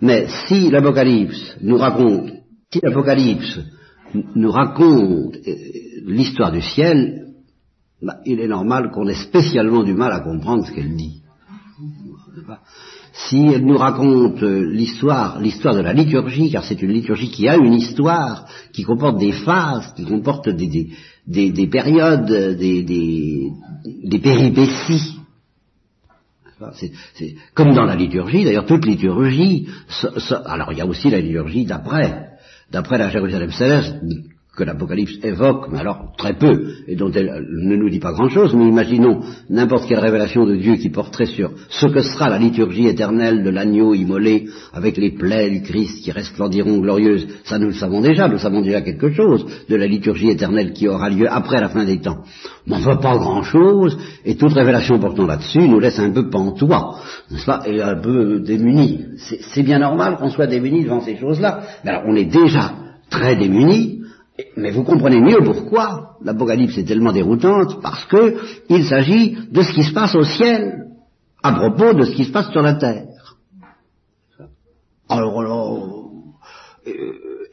Mais 0.00 0.26
si 0.46 0.70
l'Apocalypse 0.70 1.56
nous 1.62 1.76
raconte, 1.76 2.30
si 2.72 2.80
l'Apocalypse 2.82 3.60
nous 4.34 4.50
raconte 4.50 5.36
euh, 5.36 5.54
l'histoire 6.06 6.52
du 6.52 6.60
ciel, 6.60 7.32
bah, 8.02 8.18
il 8.26 8.40
est 8.40 8.48
normal 8.48 8.90
qu'on 8.90 9.08
ait 9.08 9.14
spécialement 9.14 9.82
du 9.82 9.94
mal 9.94 10.12
à 10.12 10.20
comprendre 10.20 10.66
ce 10.66 10.72
qu'elle 10.72 10.94
dit. 10.94 11.22
Si 13.12 13.38
elle 13.38 13.64
nous 13.64 13.76
raconte 13.76 14.42
euh, 14.42 14.70
l'histoire, 14.70 15.40
l'histoire 15.40 15.74
de 15.74 15.80
la 15.80 15.92
liturgie, 15.92 16.50
car 16.50 16.64
c'est 16.64 16.82
une 16.82 16.90
liturgie 16.90 17.30
qui 17.30 17.48
a 17.48 17.56
une 17.56 17.72
histoire, 17.72 18.46
qui 18.72 18.82
comporte 18.82 19.18
des 19.18 19.32
phases, 19.32 19.92
qui 19.94 20.04
comporte 20.04 20.48
des, 20.48 20.66
des, 20.66 20.90
périodes, 21.70 22.56
des, 22.58 22.82
des, 22.82 24.18
péripéties. 24.18 25.18
Comme 27.54 27.74
dans 27.74 27.84
la 27.84 27.96
liturgie, 27.96 28.44
d'ailleurs 28.44 28.66
toute 28.66 28.86
liturgie, 28.86 29.68
alors 30.44 30.72
il 30.72 30.78
y 30.78 30.80
a 30.80 30.86
aussi 30.86 31.10
la 31.10 31.20
liturgie 31.20 31.66
d'après, 31.66 32.30
d'après 32.70 32.98
la 32.98 33.10
Jérusalem 33.10 33.50
céleste, 33.50 33.96
que 34.56 34.64
l'Apocalypse 34.64 35.18
évoque, 35.22 35.68
mais 35.70 35.80
alors 35.80 36.12
très 36.16 36.34
peu, 36.34 36.68
et 36.86 36.94
dont 36.94 37.10
elle 37.10 37.44
ne 37.50 37.76
nous 37.76 37.90
dit 37.90 37.98
pas 37.98 38.12
grand-chose, 38.12 38.54
mais 38.54 38.68
imaginons 38.68 39.20
n'importe 39.50 39.88
quelle 39.88 39.98
révélation 39.98 40.46
de 40.46 40.54
Dieu 40.54 40.76
qui 40.76 40.90
porterait 40.90 41.26
sur 41.26 41.50
ce 41.68 41.86
que 41.86 42.02
sera 42.02 42.28
la 42.28 42.38
liturgie 42.38 42.86
éternelle 42.86 43.42
de 43.42 43.50
l'agneau 43.50 43.94
immolé, 43.94 44.46
avec 44.72 44.96
les 44.96 45.10
plaies 45.10 45.50
du 45.50 45.62
Christ 45.62 46.02
qui 46.02 46.12
resplendiront 46.12 46.78
glorieuses, 46.78 47.26
ça 47.44 47.58
nous 47.58 47.68
le 47.68 47.74
savons 47.74 48.00
déjà, 48.00 48.28
nous 48.28 48.38
savons 48.38 48.60
déjà 48.60 48.80
quelque 48.80 49.12
chose 49.12 49.44
de 49.68 49.76
la 49.76 49.86
liturgie 49.86 50.30
éternelle 50.30 50.72
qui 50.72 50.86
aura 50.86 51.10
lieu 51.10 51.26
après 51.28 51.60
la 51.60 51.68
fin 51.68 51.84
des 51.84 52.00
temps. 52.00 52.18
Mais 52.66 52.76
on 52.76 52.78
ne 52.78 52.84
voit 52.84 53.00
pas 53.00 53.16
grand-chose, 53.16 53.98
et 54.24 54.36
toute 54.36 54.52
révélation 54.52 54.98
portant 54.98 55.26
là-dessus 55.26 55.68
nous 55.68 55.80
laisse 55.80 55.98
un 55.98 56.10
peu 56.10 56.30
pantois, 56.30 57.00
n'est-ce 57.30 57.44
pas, 57.44 57.62
et 57.66 57.82
un 57.82 57.96
peu 57.96 58.40
démunis. 58.40 59.04
C'est 59.52 59.62
bien 59.62 59.80
normal 59.80 60.16
qu'on 60.16 60.30
soit 60.30 60.46
démunis 60.46 60.84
devant 60.84 61.00
ces 61.00 61.16
choses-là, 61.16 61.60
mais 61.84 61.90
alors 61.90 62.04
on 62.06 62.14
est 62.14 62.24
déjà 62.24 62.72
très 63.10 63.36
démunis, 63.36 64.03
mais 64.56 64.72
vous 64.72 64.82
comprenez 64.82 65.20
mieux 65.20 65.42
pourquoi 65.44 66.16
l'Apocalypse 66.22 66.76
est 66.78 66.84
tellement 66.84 67.12
déroutante, 67.12 67.80
parce 67.80 68.04
que 68.06 68.36
il 68.68 68.84
s'agit 68.84 69.36
de 69.50 69.62
ce 69.62 69.72
qui 69.72 69.84
se 69.84 69.92
passe 69.92 70.14
au 70.14 70.24
ciel, 70.24 70.86
à 71.42 71.52
propos 71.52 71.92
de 71.94 72.04
ce 72.04 72.12
qui 72.12 72.24
se 72.24 72.32
passe 72.32 72.50
sur 72.50 72.62
la 72.62 72.74
terre. 72.74 73.06
Alors, 75.08 75.40
alors 75.40 76.04
euh, 76.86 76.92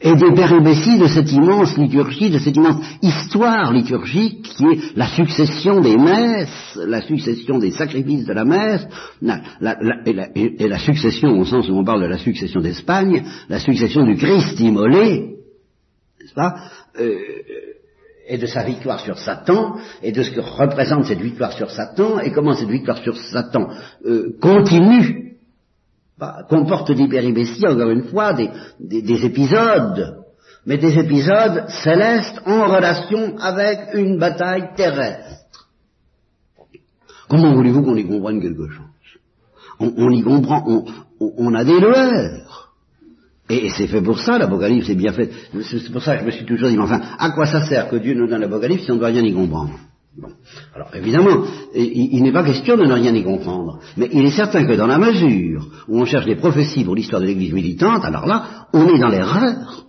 et 0.03 0.15
des 0.15 0.33
péripéties 0.33 0.97
de 0.97 1.05
cette 1.05 1.31
immense 1.31 1.77
liturgie, 1.77 2.31
de 2.31 2.39
cette 2.39 2.55
immense 2.55 2.83
histoire 3.03 3.71
liturgique 3.71 4.41
qui 4.41 4.65
est 4.65 4.97
la 4.97 5.07
succession 5.07 5.79
des 5.79 5.95
messes, 5.95 6.79
la 6.87 7.01
succession 7.01 7.59
des 7.59 7.69
sacrifices 7.69 8.25
de 8.25 8.33
la 8.33 8.43
messe, 8.43 8.87
et, 9.21 10.67
la, 10.67 10.79
succession, 10.79 11.39
au 11.39 11.45
sens 11.45 11.69
où 11.69 11.73
on 11.73 11.83
parle 11.83 12.01
de 12.01 12.07
la 12.07 12.17
succession 12.17 12.61
d'Espagne, 12.61 13.23
la 13.47 13.59
succession 13.59 14.03
du 14.03 14.15
Christ 14.15 14.59
immolé, 14.59 15.40
euh, 16.37 17.19
et 18.27 18.37
de 18.37 18.45
sa 18.45 18.63
victoire 18.63 18.99
sur 18.99 19.17
Satan, 19.17 19.75
et 20.01 20.11
de 20.11 20.23
ce 20.23 20.31
que 20.31 20.39
représente 20.39 21.05
cette 21.05 21.19
victoire 21.19 21.51
sur 21.53 21.69
Satan, 21.69 22.19
et 22.19 22.31
comment 22.31 22.53
cette 22.53 22.69
victoire 22.69 22.99
sur 22.99 23.17
Satan 23.17 23.69
euh, 24.05 24.37
continue, 24.41 25.37
bah, 26.17 26.45
comporte 26.47 26.91
des 26.91 27.07
péripéties, 27.07 27.67
encore 27.67 27.89
une 27.89 28.03
fois, 28.03 28.33
des, 28.33 28.49
des, 28.79 29.25
épisodes, 29.25 30.23
mais 30.65 30.77
des 30.77 30.97
épisodes 30.99 31.65
célestes 31.83 32.41
en 32.45 32.67
relation 32.67 33.37
avec 33.39 33.95
une 33.95 34.19
bataille 34.19 34.69
terrestre. 34.75 35.67
Comment 37.27 37.55
voulez-vous 37.55 37.81
qu'on 37.81 37.95
y 37.95 38.07
comprenne 38.07 38.41
quelque 38.41 38.69
chose? 38.69 38.85
On, 39.79 40.11
y 40.11 40.21
comprend, 40.21 40.63
on, 40.67 40.85
on 41.19 41.55
a 41.55 41.63
des 41.63 41.79
lueurs. 41.79 42.50
Et, 43.51 43.69
c'est 43.69 43.87
fait 43.87 44.01
pour 44.01 44.19
ça, 44.19 44.37
l'Apocalypse 44.37 44.89
est 44.89 44.95
bien 44.95 45.11
fait. 45.11 45.29
C'est 45.63 45.91
pour 45.91 46.01
ça 46.01 46.15
que 46.15 46.21
je 46.21 46.25
me 46.25 46.31
suis 46.31 46.45
toujours 46.45 46.69
dit, 46.69 46.77
mais 46.77 46.83
enfin, 46.83 47.01
à 47.19 47.31
quoi 47.31 47.45
ça 47.45 47.61
sert 47.65 47.89
que 47.89 47.97
Dieu 47.97 48.13
nous 48.13 48.27
donne 48.27 48.41
l'Apocalypse 48.41 48.83
si 48.85 48.91
on 48.91 48.95
ne 48.95 48.99
doit 48.99 49.09
rien 49.09 49.23
y 49.23 49.33
comprendre? 49.33 49.73
Alors 50.75 50.89
évidemment, 50.93 51.45
il, 51.73 52.21
n'est 52.21 52.33
pas 52.33 52.43
question 52.43 52.75
de 52.75 52.83
ne 52.83 52.93
rien 52.93 53.13
y 53.13 53.23
comprendre, 53.23 53.79
mais 53.95 54.09
il 54.11 54.25
est 54.25 54.35
certain 54.35 54.65
que 54.65 54.73
dans 54.73 54.87
la 54.87 54.97
mesure 54.97 55.65
où 55.87 55.99
on 55.99 56.05
cherche 56.05 56.25
des 56.25 56.35
prophéties 56.35 56.83
pour 56.83 56.95
l'histoire 56.95 57.21
de 57.21 57.27
l'Église 57.27 57.53
militante, 57.53 58.03
alors 58.03 58.25
là, 58.25 58.67
on 58.73 58.87
est 58.93 58.99
dans 58.99 59.07
l'erreur 59.07 59.85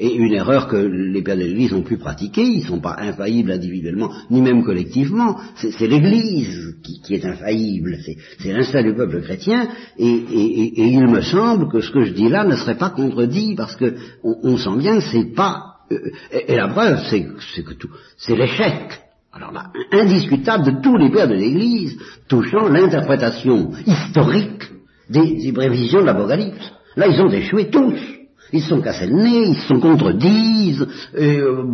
et 0.00 0.14
une 0.14 0.32
erreur 0.32 0.66
que 0.66 0.76
les 0.76 1.22
pères 1.22 1.36
de 1.36 1.42
l'Église 1.42 1.74
ont 1.74 1.82
pu 1.82 1.98
pratiquer, 1.98 2.42
ils 2.42 2.62
ne 2.62 2.66
sont 2.66 2.80
pas 2.80 2.96
infaillibles 2.98 3.52
individuellement, 3.52 4.10
ni 4.30 4.40
même 4.40 4.64
collectivement, 4.64 5.36
c'est 5.56 5.86
l'Église 5.86 6.74
qui, 6.82 7.14
est 7.14 7.24
infaillible, 7.26 7.98
c'est 8.38 8.52
l'instinct 8.52 8.82
du 8.82 8.94
peuple 8.94 9.20
chrétien, 9.20 9.68
et, 9.98 10.24
il 10.32 11.06
me 11.06 11.20
semble 11.20 11.68
que 11.68 11.82
ce 11.82 11.90
que 11.90 12.04
je 12.04 12.12
dis 12.12 12.30
là 12.30 12.44
ne 12.44 12.56
serait 12.56 12.78
pas 12.78 12.88
contredit, 12.88 13.54
parce 13.54 13.76
que 13.76 13.94
on, 14.24 14.56
sent 14.56 14.78
bien 14.78 14.96
que 14.96 15.04
c'est 15.12 15.34
pas... 15.34 15.76
Euh, 15.92 16.10
et, 16.48 16.56
la 16.56 16.68
preuve, 16.68 17.00
c'est 17.10 17.62
que 17.62 17.74
tout, 17.74 17.90
c'est 18.16 18.36
l'échec 18.36 19.02
alors 19.32 19.52
là, 19.52 19.66
indiscutable 19.92 20.64
de 20.64 20.82
tous 20.82 20.96
les 20.96 21.08
pères 21.08 21.28
de 21.28 21.34
l'Église 21.34 21.96
touchant 22.26 22.68
l'interprétation 22.68 23.70
historique 23.86 24.64
des 25.08 25.52
prévisions 25.52 26.00
de 26.00 26.06
l'Apocalypse. 26.06 26.72
Là, 26.96 27.06
ils 27.06 27.20
ont 27.20 27.30
échoué 27.30 27.70
tous. 27.70 28.19
Ils 28.52 28.62
sont 28.62 28.80
cassés 28.80 29.06
le 29.06 29.14
nez, 29.14 29.48
ils 29.48 29.56
se 29.56 29.68
sont 29.68 29.80
contredisent, 29.80 30.86
et 31.16 31.38
euh, 31.38 31.64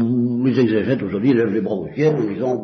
les 0.44 0.60
exégètes 0.60 1.02
aujourd'hui 1.02 1.32
lèvent 1.32 1.52
les 1.52 1.60
bras 1.60 1.74
au 1.74 1.88
ciel 1.94 2.16
en 2.16 2.24
disant 2.24 2.62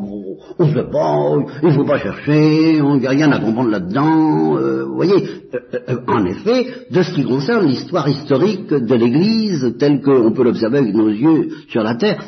on 0.59 0.69
se 0.69 0.81
pas, 0.81 1.59
il 1.63 1.69
ne 1.69 1.75
faut 1.75 1.85
pas 1.85 1.99
chercher, 1.99 2.77
il 2.77 2.83
n'y 2.83 3.07
a 3.07 3.11
rien 3.11 3.33
à 3.33 3.41
comprendre 3.41 3.71
là-dedans. 3.71 4.57
Euh, 4.59 4.85
vous 4.85 4.95
voyez, 4.95 5.25
euh, 5.55 5.59
euh, 5.89 6.01
en 6.07 6.25
effet, 6.27 6.87
de 6.91 7.03
ce 7.03 7.13
qui 7.13 7.25
concerne 7.25 7.67
l'histoire 7.67 8.09
historique 8.09 8.69
de 8.69 8.95
l'Église 8.95 9.77
telle 9.79 10.01
qu'on 10.03 10.33
peut 10.33 10.45
l'observer 10.45 10.79
avec 10.79 10.95
nos 10.95 11.09
yeux 11.09 11.51
sur 11.69 11.83
la 11.83 11.95
terre, 11.97 12.23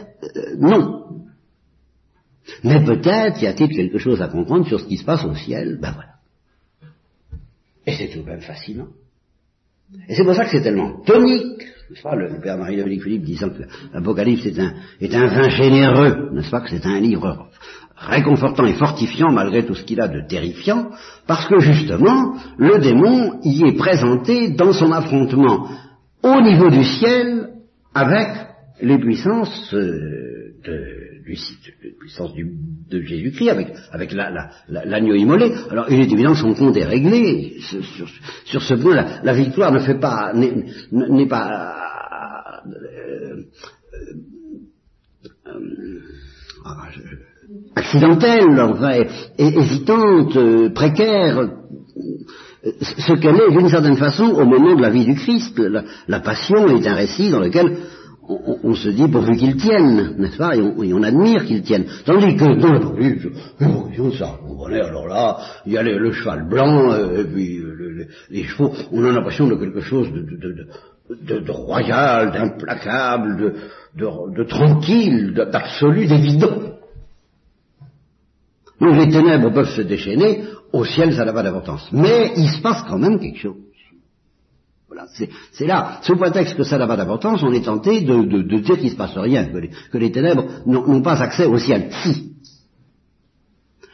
non. 0.59 1.03
Mais 2.62 2.85
peut-être 2.85 3.42
y 3.42 3.47
a-t-il 3.47 3.75
quelque 3.75 3.99
chose 3.99 4.20
à 4.23 4.29
comprendre 4.29 4.66
sur 4.66 4.81
ce 4.81 4.87
qui 4.87 4.97
se 4.97 5.05
passe 5.05 5.25
au 5.25 5.35
ciel, 5.35 5.79
ben 5.81 5.92
voilà. 5.92 6.14
Et 7.87 7.92
c'est 7.92 8.09
tout 8.09 8.23
de 8.23 8.27
même 8.27 8.40
fascinant. 8.40 8.88
Et 10.09 10.14
c'est 10.14 10.25
pour 10.25 10.35
ça 10.35 10.44
que 10.44 10.51
c'est 10.51 10.62
tellement 10.62 11.03
tonique, 11.05 11.62
n'est-ce 11.90 12.03
pas, 12.03 12.16
le 12.16 12.40
père 12.40 12.59
Marie-Dominique 12.59 13.03
Philippe 13.03 13.25
disant 13.25 13.51
que 13.51 13.62
l'Apocalypse 13.92 14.47
est 14.47 14.59
un, 14.59 14.73
est 15.01 15.14
un 15.14 15.27
vin 15.27 15.49
généreux, 15.51 16.31
n'est-ce 16.33 16.51
pas, 16.51 16.61
que 16.61 16.70
c'est 16.70 16.87
un 16.87 17.01
livre 17.01 17.49
réconfortant 17.97 18.66
et 18.66 18.75
fortifiant 18.75 19.31
malgré 19.31 19.64
tout 19.64 19.75
ce 19.75 19.85
qu'il 19.85 20.01
a 20.01 20.09
de 20.09 20.27
terrifiant, 20.27 20.90
parce 21.27 21.47
que 21.47 21.61
justement, 21.61 22.35
le 22.59 22.79
démon 22.79 23.40
y 23.42 23.64
est 23.66 23.77
présenté 23.77 24.51
dans 24.51 24.73
son 24.73 24.90
affrontement 24.92 25.68
au 26.23 26.40
niveau 26.40 26.70
du 26.70 26.85
ciel 26.85 27.51
avec 27.94 28.29
les 28.81 28.99
puissances 28.99 29.73
euh, 29.75 30.55
de 30.64 30.93
du, 31.24 31.94
puissance 31.98 32.32
de 32.34 33.00
Jésus-Christ, 33.00 33.48
avec, 33.48 33.68
avec 33.90 34.12
l'agneau 34.68 35.14
immolé. 35.14 35.52
Alors 35.70 35.87
il 35.90 36.00
est 36.00 36.12
évident 36.12 36.32
que 36.32 36.38
son 36.38 36.54
compte 36.54 36.76
est 36.76 36.84
réglé. 36.84 37.56
Sur, 38.44 38.62
ce 38.62 38.74
point, 38.74 39.06
la, 39.22 39.32
victoire 39.32 39.72
ne 39.72 39.78
fait 39.78 39.98
pas, 39.98 40.32
n'est 40.34 41.28
pas 41.28 42.62
euh, 42.66 43.42
euh, 45.46 46.00
ah, 46.64 46.88
accidentelle, 47.76 48.60
enfin, 48.60 49.04
hésitante, 49.38 50.37
euh, 50.37 50.70
précaire, 50.70 51.50
ce 52.80 53.12
qu'elle 53.14 53.37
est 53.37 53.50
d'une 53.50 53.68
certaine 53.68 53.96
façon 53.96 54.24
au 54.24 54.44
moment 54.44 54.74
de 54.74 54.82
la 54.82 54.90
vie 54.90 55.04
du 55.04 55.14
Christ. 55.14 55.60
la 56.08 56.20
passion 56.20 56.66
est 56.68 56.87
un 56.87 56.94
récit 56.94 57.31
dans 57.31 57.40
lequel 57.40 57.77
on, 58.29 58.75
se 58.75 58.88
dit 58.88 59.08
pourvu 59.08 59.37
qu'ils 59.37 59.56
tiennent, 59.56 60.16
n'est-ce 60.18 60.38
pas, 60.38 60.56
et 60.56 60.92
on, 60.94 61.02
admire 61.02 61.44
qu'ils 61.44 61.62
tiennent. 61.62 61.87
Tandis 62.04 62.37
que 62.37 62.58
dans 62.58 62.72
la 62.72 64.12
ça, 64.18 64.38
on 64.48 64.64
alors 64.64 65.06
là, 65.08 65.38
il 65.66 65.72
y 65.72 65.79
a 65.79 65.83
le 65.83 66.12
cheval 66.12 66.48
blanc, 66.48 66.92
euh, 66.92 67.20
et 67.20 67.25
puis 67.25 67.58
euh, 67.58 68.06
les 68.31 68.44
chevaux, 68.44 68.72
on 68.92 69.04
a 69.04 69.12
l'impression 69.12 69.46
de 69.46 69.56
quelque 69.56 69.81
chose 69.81 70.10
de, 70.10 71.40
de, 71.40 71.50
royal, 71.50 72.33
d'implacable, 72.33 73.54
de, 73.96 74.44
tranquille, 74.44 75.35
d'absolu, 75.35 76.06
d'évident. 76.06 76.79
Donc 78.81 78.96
les 78.96 79.08
ténèbres 79.08 79.52
peuvent 79.52 79.75
se 79.75 79.83
déchaîner, 79.83 80.44
au 80.72 80.85
ciel 80.85 81.14
ça 81.14 81.25
n'a 81.25 81.33
pas 81.33 81.42
d'importance. 81.42 81.88
Mais 81.92 82.33
il 82.37 82.48
se 82.48 82.60
passe 82.60 82.83
quand 82.88 82.98
même 82.98 83.20
quelque 83.20 83.38
chose. 83.38 83.56
C'est 85.53 85.67
là, 85.67 85.99
sous 86.03 86.17
prétexte 86.17 86.57
que 86.57 86.65
ça 86.65 86.79
n'a 86.79 86.87
pas 86.87 86.97
d'importance, 86.97 87.42
on 87.42 87.53
est 87.53 87.65
tenté 87.65 88.03
de, 88.03 88.42
dire 88.61 88.77
qu'il 88.77 88.87
ne 88.87 88.90
se 88.90 88.97
passe 88.97 89.17
rien, 89.17 89.47
que 89.47 89.99
les, 89.99 90.13
ténèbres 90.13 90.47
n'ont 90.67 91.03
pas 91.03 91.21
accès 91.23 91.47
au 91.47 91.59
ciel. 91.59 91.90
Si. 92.03 92.33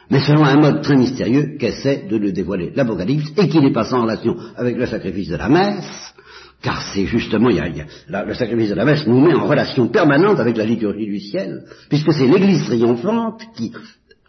Mais 0.09 0.19
selon 0.19 0.43
un 0.43 0.57
mode 0.57 0.81
très 0.81 0.97
mystérieux 0.97 1.55
qu'essaie 1.57 2.05
de 2.09 2.17
le 2.17 2.33
dévoiler 2.33 2.73
l'Apocalypse 2.75 3.31
et 3.37 3.47
qui 3.47 3.61
n'est 3.61 3.71
pas 3.71 3.85
sans 3.85 4.01
relation 4.01 4.35
avec 4.57 4.75
le 4.75 4.85
sacrifice 4.85 5.29
de 5.29 5.37
la 5.37 5.47
messe, 5.47 6.13
car 6.61 6.81
c'est 6.93 7.05
justement, 7.05 7.49
il 7.49 7.55
y 7.55 7.59
a, 7.59 8.23
le 8.25 8.33
sacrifice 8.33 8.69
de 8.69 8.75
la 8.75 8.85
messe 8.85 9.07
nous 9.07 9.21
met 9.21 9.33
en 9.33 9.47
relation 9.47 9.87
permanente 9.87 10.39
avec 10.39 10.57
la 10.57 10.65
liturgie 10.65 11.05
du 11.05 11.19
ciel, 11.19 11.63
puisque 11.89 12.11
c'est 12.11 12.27
l'Église 12.27 12.65
triomphante 12.65 13.41
qui, 13.55 13.71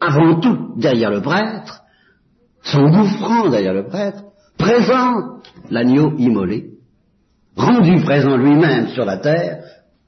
avant 0.01 0.41
tout, 0.41 0.75
derrière 0.77 1.11
le 1.11 1.20
prêtre, 1.20 1.83
s'engouffrant 2.62 3.49
derrière 3.49 3.75
le 3.75 3.87
prêtre, 3.87 4.23
présente 4.59 5.46
l'agneau 5.70 6.14
immolé, 6.18 6.70
rendu 7.57 8.00
présent 8.03 8.36
lui-même 8.36 8.88
sur 8.88 9.05
la 9.05 9.18
terre 9.18 9.64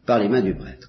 par 0.07 0.19
les 0.19 0.29
mains 0.29 0.43
du 0.43 0.55
prêtre. 0.55 0.89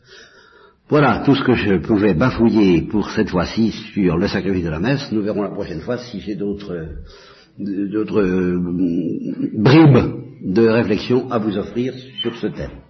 Voilà 0.88 1.24
tout 1.26 1.34
ce 1.34 1.44
que 1.44 1.56
je 1.56 1.78
pouvais 1.78 2.14
bafouiller 2.14 2.84
pour 2.84 3.10
cette 3.10 3.30
fois-ci 3.30 3.72
sur 3.72 4.18
le 4.18 4.28
sacrifice 4.28 4.66
de 4.66 4.70
la 4.70 4.80
messe. 4.80 5.12
Nous 5.12 5.24
verrons 5.24 5.42
la 5.42 5.50
prochaine 5.50 5.82
fois 5.82 5.98
si 5.98 6.20
j'ai 6.20 6.36
d'autres 6.36 6.90
d'autres 7.58 8.22
euh, 8.22 8.60
bribes 9.54 10.26
de 10.42 10.68
réflexion 10.68 11.32
à 11.32 11.38
vous 11.40 11.58
offrir 11.58 11.94
sur 12.22 12.36
ce 12.36 12.48
thème. 12.48 12.85